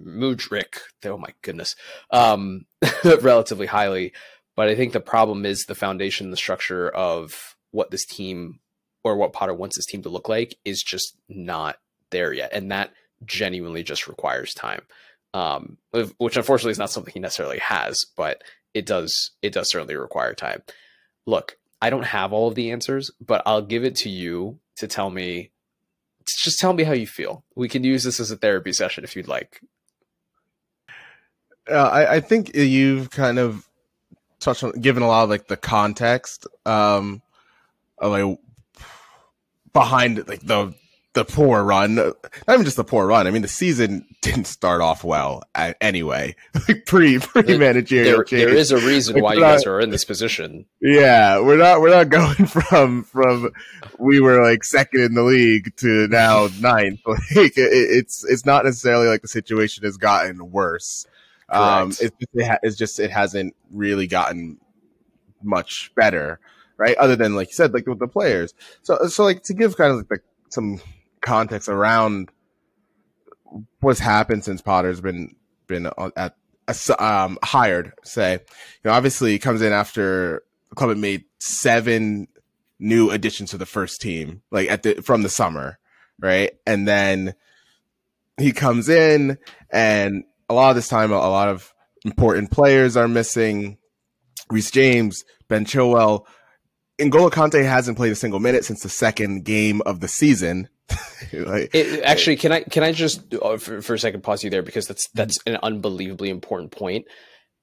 [0.00, 1.76] Mudryk, oh my goodness,
[2.10, 2.64] um,
[3.04, 4.12] relatively highly.
[4.56, 8.60] But I think the problem is the foundation, the structure of what this team
[9.04, 11.76] or what Potter wants his team to look like is just not
[12.10, 12.50] there yet.
[12.52, 12.92] And that
[13.24, 14.82] genuinely just requires time.
[15.32, 15.78] Um,
[16.18, 18.42] which unfortunately is not something he necessarily has, but
[18.74, 20.62] it does it does certainly require time.
[21.24, 24.88] Look, I don't have all of the answers, but I'll give it to you to
[24.88, 25.52] tell me
[26.42, 27.44] just tell me how you feel.
[27.54, 29.60] We can use this as a therapy session if you'd like.
[31.70, 33.68] Uh, I, I, think you've kind of
[34.40, 37.22] touched on given a lot of like the context um
[37.98, 38.38] of like
[39.72, 40.74] behind like the
[41.12, 41.96] the poor run.
[41.96, 42.14] Not
[42.48, 43.26] even just the poor run.
[43.26, 45.42] I mean, the season didn't start off well
[45.80, 46.36] anyway.
[46.68, 49.90] Like pre pre managerial there, there is a reason like, why you guys are in
[49.90, 50.66] this position.
[50.80, 53.50] Yeah, we're not we're not going from from
[53.98, 57.00] we were like second in the league to now ninth.
[57.06, 61.06] Like it, it's it's not necessarily like the situation has gotten worse.
[61.48, 64.58] Um, it's it ha- it's just it hasn't really gotten
[65.42, 66.40] much better,
[66.80, 66.96] right?
[66.96, 68.54] Other than like you said, like with the players.
[68.82, 70.80] So so like to give kind of like the, some
[71.20, 72.30] context around
[73.80, 76.34] what's happened since Potter's been been at
[76.98, 77.92] um, hired.
[78.02, 78.38] Say, you
[78.86, 82.28] know, obviously he comes in after the club had made seven
[82.78, 85.78] new additions to the first team, like at the from the summer,
[86.18, 86.52] right?
[86.66, 87.34] And then
[88.38, 89.36] he comes in,
[89.70, 91.74] and a lot of this time, a, a lot of
[92.06, 93.76] important players are missing.
[94.48, 96.24] Reece James, Ben Chilwell,
[97.00, 100.68] N'Golo Kante hasn't played a single minute since the second game of the season.
[101.32, 104.50] like, it, actually, can I can I just uh, for, for, a second pause you
[104.50, 107.06] there because that's that's an unbelievably important point.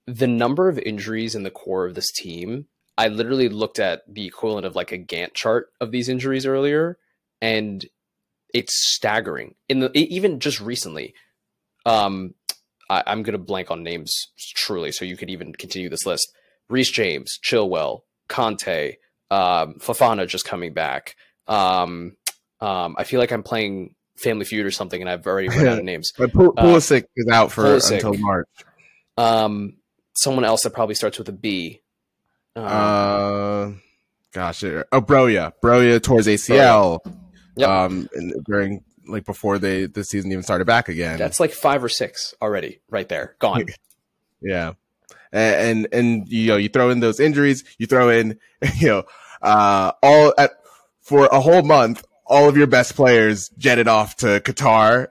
[0.05, 2.67] The number of injuries in the core of this team,
[2.97, 6.97] I literally looked at the equivalent of like a Gantt chart of these injuries earlier,
[7.41, 7.85] and
[8.53, 9.55] it's staggering.
[9.67, 11.13] In the even just recently,
[11.85, 12.33] um,
[12.89, 14.13] I, I'm going to blank on names
[14.55, 16.31] truly, so you could even continue this list.
[16.69, 18.95] Reece James, Chilwell, Kante,
[19.31, 21.15] um, Fofana just coming back.
[21.47, 22.15] Um,
[22.59, 25.79] um, I feel like I'm playing Family Feud or something, and I've already run out
[25.79, 26.13] of names.
[26.17, 27.93] but Pul- uh, Pulisic uh, is out for Pulisic.
[27.93, 28.47] until March.
[29.17, 29.77] Um,
[30.15, 31.81] someone else that probably starts with a B.
[32.55, 33.71] Um, uh,
[34.33, 36.99] gosh, oh Broja, Broja towards ACL.
[37.55, 37.69] Yep.
[37.69, 38.09] Um,
[38.45, 41.17] during like before they the season even started back again.
[41.17, 43.65] That's like five or six already, right there, gone.
[44.41, 44.73] yeah,
[45.31, 48.39] and, and you know you throw in those injuries, you throw in
[48.77, 49.03] you know
[49.41, 50.51] uh all at
[51.01, 55.07] for a whole month all of your best players jetted off to Qatar,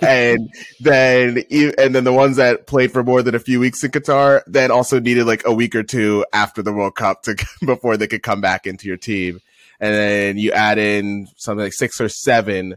[0.02, 0.50] and
[0.80, 1.44] then
[1.78, 4.70] and then the ones that played for more than a few weeks in Qatar then
[4.70, 8.22] also needed like a week or two after the World Cup to before they could
[8.22, 9.40] come back into your team,
[9.80, 12.76] and then you add in something like six or seven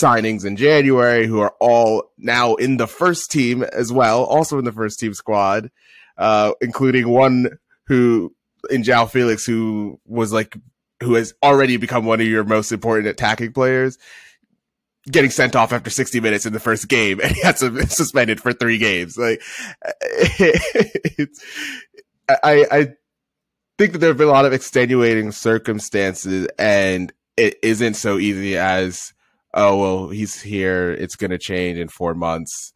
[0.00, 4.64] signings in January who are all now in the first team as well, also in
[4.64, 5.70] the first team squad,
[6.18, 8.34] uh, including one who
[8.70, 10.56] in João Felix who was like
[11.02, 13.98] who has already become one of your most important attacking players,
[15.10, 18.52] getting sent off after 60 minutes in the first game and he got suspended for
[18.52, 19.16] three games.
[19.18, 19.42] Like,
[22.28, 22.88] I, I
[23.78, 28.56] think that there have been a lot of extenuating circumstances and it isn't so easy
[28.56, 29.12] as,
[29.56, 30.92] oh, well, he's here.
[30.92, 32.72] It's going to change in four months.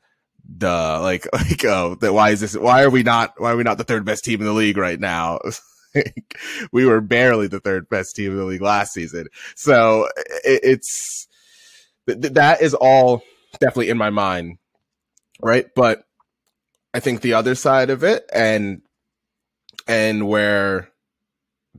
[0.57, 1.01] Duh.
[1.01, 2.57] Like, like, oh, that why is this?
[2.57, 4.78] Why are we not, why are we not the third best team in the league
[4.78, 5.39] right now?
[6.72, 9.26] we were barely the third best team in the league last season.
[9.55, 10.09] So
[10.45, 11.28] it, it's
[12.07, 13.22] th- that is all
[13.59, 14.59] definitely in my mind,
[15.41, 15.66] right?
[15.74, 16.05] But
[16.95, 18.83] I think the other side of it, and
[19.87, 20.91] and where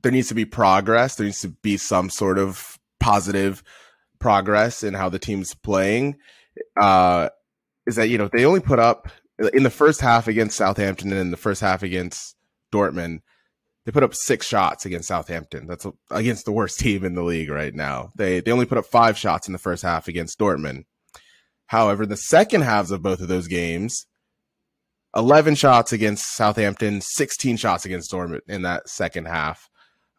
[0.01, 3.63] there needs to be progress, there needs to be some sort of positive
[4.21, 6.17] progress in how the team's playing.
[6.79, 7.29] Uh,
[7.87, 9.09] is that you know they only put up
[9.53, 12.35] in the first half against Southampton and in the first half against
[12.73, 13.19] Dortmund
[13.85, 15.65] they put up six shots against Southampton.
[15.67, 18.11] That's against the worst team in the league right now.
[18.15, 20.83] They they only put up five shots in the first half against Dortmund.
[21.67, 24.05] However, the second halves of both of those games,
[25.15, 29.69] eleven shots against Southampton, sixteen shots against Dortmund in that second half.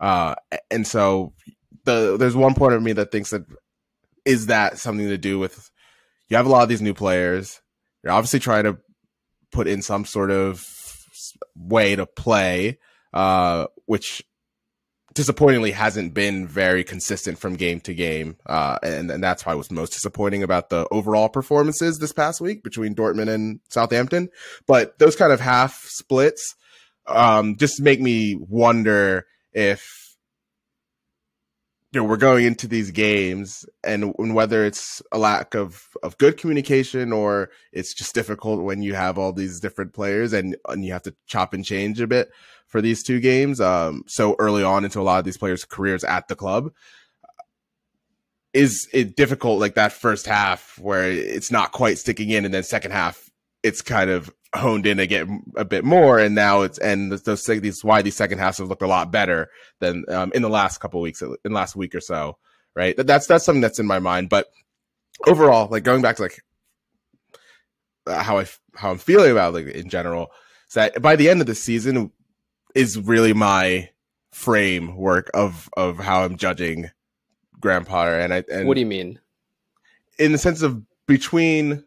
[0.01, 0.35] Uh,
[0.71, 1.33] and so
[1.85, 3.45] the there's one part of me that thinks that
[4.25, 5.71] is that something to do with
[6.29, 7.61] you have a lot of these new players.
[8.03, 8.79] You're obviously trying to
[9.51, 10.67] put in some sort of
[11.55, 12.79] way to play,
[13.13, 14.23] uh, which
[15.15, 18.37] disappointingly hasn't been very consistent from game to game.
[18.47, 22.41] Uh, and, and that's why I was most disappointing about the overall performances this past
[22.41, 24.31] week between Dortmund and Southampton.
[24.67, 26.55] But those kind of half splits,
[27.07, 30.12] um, just make me wonder if
[31.93, 36.17] you know we're going into these games and, and whether it's a lack of of
[36.19, 40.85] good communication or it's just difficult when you have all these different players and and
[40.85, 42.31] you have to chop and change a bit
[42.67, 46.03] for these two games um so early on into a lot of these players careers
[46.05, 46.73] at the club
[48.55, 52.63] is it difficult like that first half where it's not quite sticking in and then
[52.63, 53.31] second half
[53.63, 57.85] it's kind of honed in again a bit more, and now it's and those these
[57.85, 59.51] why these second halves have looked a lot better
[59.81, 62.37] than um, in the last couple weeks, in the last week or so,
[62.75, 62.97] right?
[62.97, 64.29] That's that's something that's in my mind.
[64.29, 64.47] But
[65.27, 66.43] overall, like going back to like
[68.07, 70.31] how I how I'm feeling about like in general,
[70.69, 72.11] is that by the end of the season
[72.75, 73.91] is really my
[74.33, 76.91] framework of of how I'm judging
[77.61, 78.19] Graham Potter.
[78.19, 79.19] And I and what do you mean?
[80.19, 81.85] In the sense of between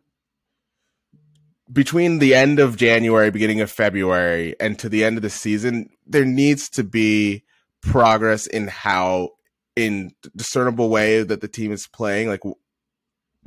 [1.71, 5.89] between the end of January, beginning of February, and to the end of the season,
[6.05, 7.43] there needs to be
[7.81, 9.29] progress in how,
[9.75, 12.27] in discernible way that the team is playing.
[12.27, 12.41] Like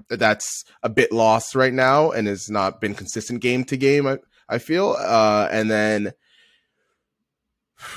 [0.09, 4.07] that's a bit lost right now, and has not been consistent game to game.
[4.07, 6.13] I, I feel, uh, and then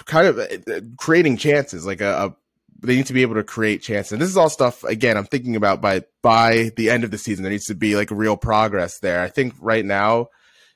[0.05, 2.35] kind of uh, creating chances, like a, a
[2.81, 4.11] they need to be able to create chances.
[4.11, 7.17] And this is all stuff again I'm thinking about by by the end of the
[7.17, 7.43] season.
[7.43, 9.21] There needs to be like real progress there.
[9.21, 10.27] I think right now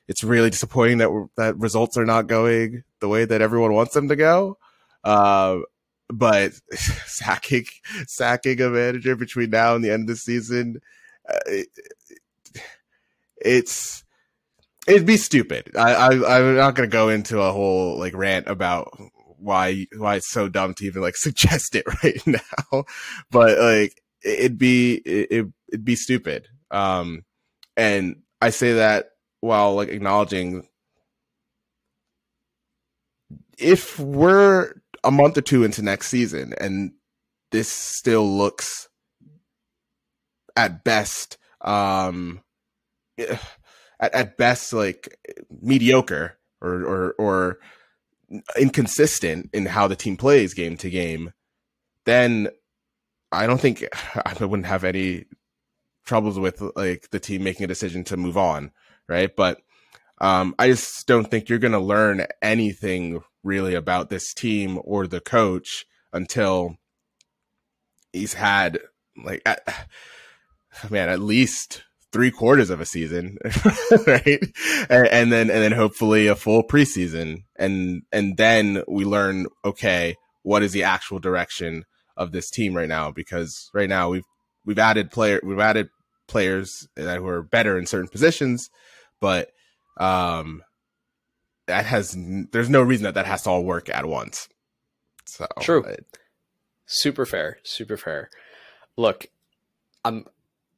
[0.08, 4.08] it's really disappointing that that results are not going the way that everyone wants them
[4.08, 4.58] to go.
[5.04, 5.58] Uh,
[6.08, 6.52] but
[7.06, 7.66] sacking
[8.06, 10.80] sacking a manager between now and the end of the season,
[11.28, 11.68] uh, it,
[13.38, 14.04] it's
[14.86, 15.72] it'd be stupid.
[15.76, 18.96] I, I I'm not gonna go into a whole like rant about
[19.46, 22.84] why why it's so dumb to even like suggest it right now,
[23.30, 26.48] but like it'd be it, it'd be stupid.
[26.70, 27.24] Um,
[27.76, 30.66] and I say that while like acknowledging
[33.56, 34.74] if we're
[35.04, 36.92] a month or two into next season and
[37.52, 38.88] this still looks
[40.56, 42.40] at best um
[43.18, 43.40] at,
[44.00, 45.16] at best like
[45.62, 47.58] mediocre or or or
[48.58, 51.32] inconsistent in how the team plays game to game,
[52.04, 52.48] then
[53.32, 55.26] I don't think I wouldn't have any
[56.04, 58.70] troubles with like the team making a decision to move on,
[59.08, 59.34] right?
[59.34, 59.60] But
[60.18, 65.06] um, I just don't think you're going to learn anything really about this team or
[65.06, 66.76] the coach until
[68.12, 68.78] he's had
[69.22, 69.88] like at,
[70.90, 71.84] man at least
[72.16, 73.36] three quarters of a season,
[74.06, 74.42] right?
[74.88, 80.16] And, and, then and then hopefully a full preseason, and and then we learn okay,
[80.42, 81.84] what is the actual direction
[82.16, 83.10] of this team right now?
[83.10, 84.24] Because right now we've
[84.64, 85.90] we've added player we've added
[86.26, 88.70] players that were better in certain positions,
[89.20, 89.50] but
[89.98, 90.62] um,
[91.66, 92.16] that has
[92.50, 94.48] there's no reason that that has to all work at once.
[95.26, 95.82] So true.
[95.82, 96.06] It,
[96.86, 98.30] super fair, super fair.
[98.96, 99.26] Look,
[100.02, 100.24] I'm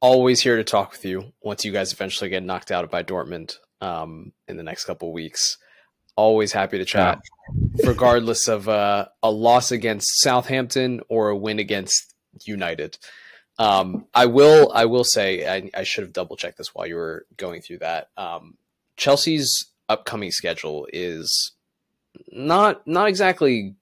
[0.01, 3.57] always here to talk with you once you guys eventually get knocked out by Dortmund
[3.81, 5.57] um, in the next couple weeks.
[6.15, 7.21] Always happy to chat,
[7.75, 7.87] yeah.
[7.87, 12.13] regardless of uh, a loss against Southampton or a win against
[12.45, 12.97] United.
[13.57, 14.71] Um, I will.
[14.73, 17.79] I will say I, I should have double checked this while you were going through
[17.79, 18.09] that.
[18.17, 18.57] Um,
[18.97, 21.53] Chelsea's upcoming schedule is
[22.31, 23.75] not not exactly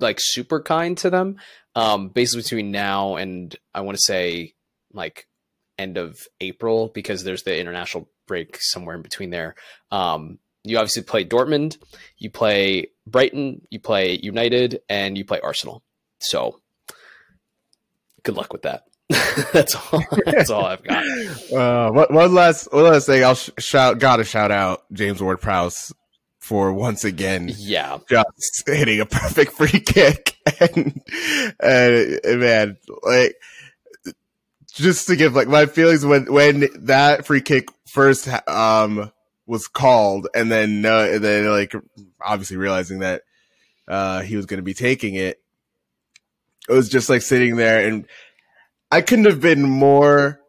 [0.00, 1.36] like super kind to them.
[1.76, 4.54] Um, basically between now and I want to say
[4.92, 5.26] like
[5.78, 9.54] end of April because there's the international break somewhere in between there.
[9.90, 11.76] Um, you obviously play Dortmund,
[12.16, 15.82] you play Brighton, you play United, and you play Arsenal.
[16.20, 16.60] So
[18.22, 18.84] good luck with that.
[19.52, 20.02] that's all.
[20.24, 21.04] That's all I've got.
[21.54, 23.22] Uh, one last, one last thing.
[23.22, 23.98] I'll sh- shout.
[23.98, 25.92] Gotta shout out James Ward Prowse
[26.44, 31.00] for once again, yeah, just hitting a perfect free kick, and,
[31.58, 33.36] and man, like
[34.74, 39.12] just to give like my feelings when when that free kick first um
[39.46, 41.72] was called, and then uh, and then like
[42.20, 43.22] obviously realizing that
[43.88, 45.40] uh he was going to be taking it,
[46.68, 48.06] it was just like sitting there, and
[48.90, 50.40] I couldn't have been more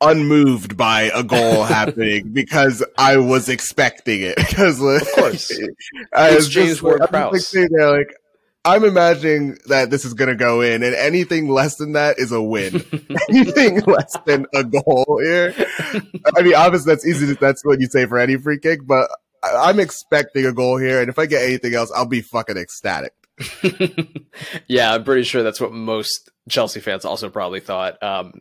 [0.00, 4.36] unmoved by a goal happening because I was expecting it.
[4.48, 5.52] Because of course,
[6.12, 7.54] I it's was James Ward Prowse.
[7.54, 8.14] Like, there, like
[8.68, 12.32] I'm imagining that this is going to go in, and anything less than that is
[12.32, 12.84] a win.
[13.30, 15.54] anything less than a goal here.
[16.36, 17.26] I mean, obviously that's easy.
[17.28, 19.08] To, that's what you say for any free kick, but
[19.42, 23.12] I'm expecting a goal here, and if I get anything else, I'll be fucking ecstatic.
[24.68, 28.02] yeah, I'm pretty sure that's what most Chelsea fans also probably thought.
[28.02, 28.32] Um,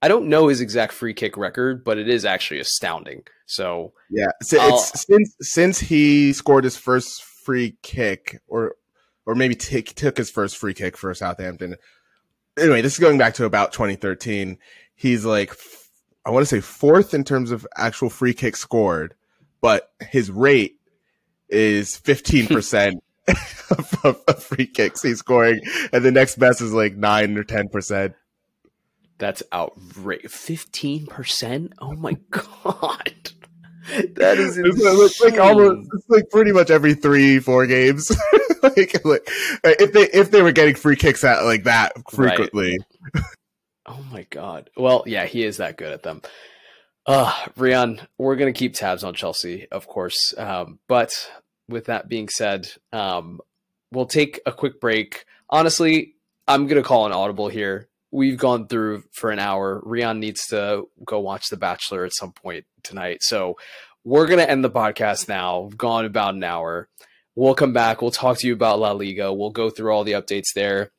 [0.00, 3.22] I don't know his exact free kick record, but it is actually astounding.
[3.46, 8.74] So yeah, so since since he scored his first free kick, or
[9.26, 11.76] or maybe t- took his first free kick for Southampton.
[12.58, 14.58] Anyway, this is going back to about 2013.
[14.94, 15.54] He's like,
[16.24, 19.14] I want to say fourth in terms of actual free kick scored,
[19.60, 20.78] but his rate
[21.48, 22.94] is 15%
[24.04, 25.60] of, of, free kicks he's scoring.
[25.92, 28.14] And the next best is like nine or 10%.
[29.18, 30.32] That's outrageous.
[30.32, 31.72] 15%?
[31.78, 33.32] Oh my God.
[34.14, 38.10] That is it's like almost it's like pretty much every three four games.
[38.62, 39.28] like, like
[39.64, 42.78] if they if they were getting free kicks at like that frequently.
[43.14, 43.24] Right.
[43.86, 44.70] Oh my god.
[44.76, 46.22] Well, yeah, he is that good at them.
[47.06, 50.34] Uh Rian, we're gonna keep tabs on Chelsea, of course.
[50.38, 51.12] Um, but
[51.68, 53.40] with that being said, um,
[53.90, 55.24] we'll take a quick break.
[55.50, 56.14] Honestly,
[56.46, 59.82] I'm gonna call an audible here we've gone through for an hour.
[59.84, 63.22] Rian needs to go watch The Bachelor at some point tonight.
[63.22, 63.56] So
[64.04, 65.60] we're going to end the podcast now.
[65.60, 66.88] We've gone about an hour.
[67.34, 68.02] We'll come back.
[68.02, 69.32] We'll talk to you about La Liga.
[69.32, 70.92] We'll go through all the updates there,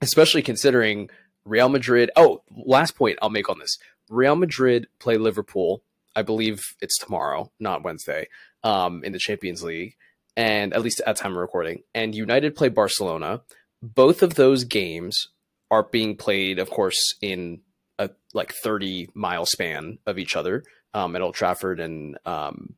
[0.00, 1.10] especially considering
[1.44, 2.10] Real Madrid.
[2.16, 3.76] Oh, last point I'll make on this
[4.08, 5.82] Real Madrid play Liverpool.
[6.16, 8.28] I believe it's tomorrow, not Wednesday,
[8.64, 9.96] um, in the Champions League,
[10.36, 11.82] and at least at time of recording.
[11.94, 13.42] And United play Barcelona.
[13.82, 15.28] Both of those games
[15.70, 17.60] are being played, of course, in
[17.98, 20.64] a like 30 mile span of each other
[20.94, 22.74] um, at Old Trafford and um,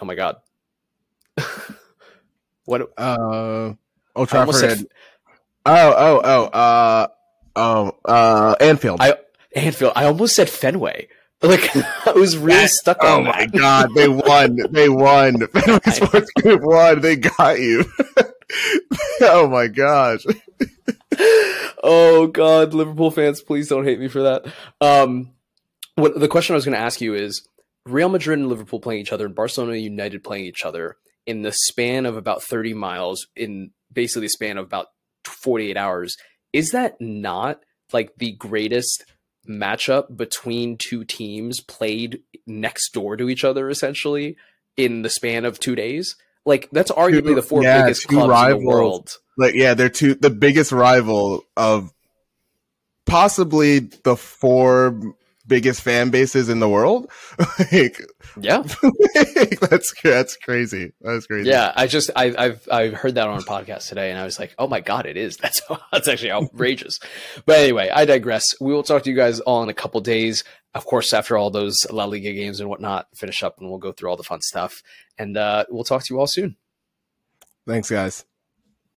[0.00, 0.36] oh my god,
[2.64, 2.92] what?
[2.96, 3.74] Uh,
[4.14, 4.54] Old Trafford.
[4.54, 4.86] Said,
[5.66, 7.06] oh, oh, oh, uh,
[7.56, 9.00] oh, uh, Anfield.
[9.00, 9.14] I
[9.54, 9.92] Anfield.
[9.96, 11.08] I almost said Fenway.
[11.42, 11.74] Like
[12.06, 13.20] I was really that, stuck oh on.
[13.20, 14.58] Oh my god, they won!
[14.72, 15.46] They won!
[15.46, 17.00] Fenway Sports Group won.
[17.00, 17.90] They got you.
[19.20, 20.24] Oh my gosh
[21.82, 24.46] oh God, Liverpool fans, please don't hate me for that.
[24.80, 25.32] Um,
[25.96, 27.46] what the question I was going to ask you is:
[27.86, 30.96] Real Madrid and Liverpool playing each other, and Barcelona United playing each other
[31.26, 34.86] in the span of about thirty miles, in basically the span of about
[35.24, 36.16] forty-eight hours.
[36.52, 37.60] Is that not
[37.92, 39.04] like the greatest
[39.48, 44.36] matchup between two teams played next door to each other, essentially
[44.76, 46.16] in the span of two days?
[46.46, 48.60] Like that's arguably two, the four yeah, biggest clubs rivals.
[48.60, 49.10] in the world.
[49.36, 51.92] Like yeah, they're two the biggest rival of
[53.06, 55.00] possibly the four
[55.50, 57.10] biggest fan bases in the world.
[57.58, 58.00] like,
[58.40, 58.62] yeah,
[59.60, 60.92] that's that's crazy.
[61.02, 61.50] That's crazy.
[61.50, 64.38] Yeah, I just I, I've I've heard that on a podcast today, and I was
[64.38, 65.36] like, oh my god, it is.
[65.40, 67.00] That's that's actually outrageous.
[67.44, 68.44] but anyway, I digress.
[68.60, 70.44] We will talk to you guys all in a couple days.
[70.74, 73.90] Of course, after all those La Liga games and whatnot finish up, and we'll go
[73.92, 74.82] through all the fun stuff.
[75.18, 76.56] And uh, we'll talk to you all soon.
[77.66, 78.24] Thanks, guys.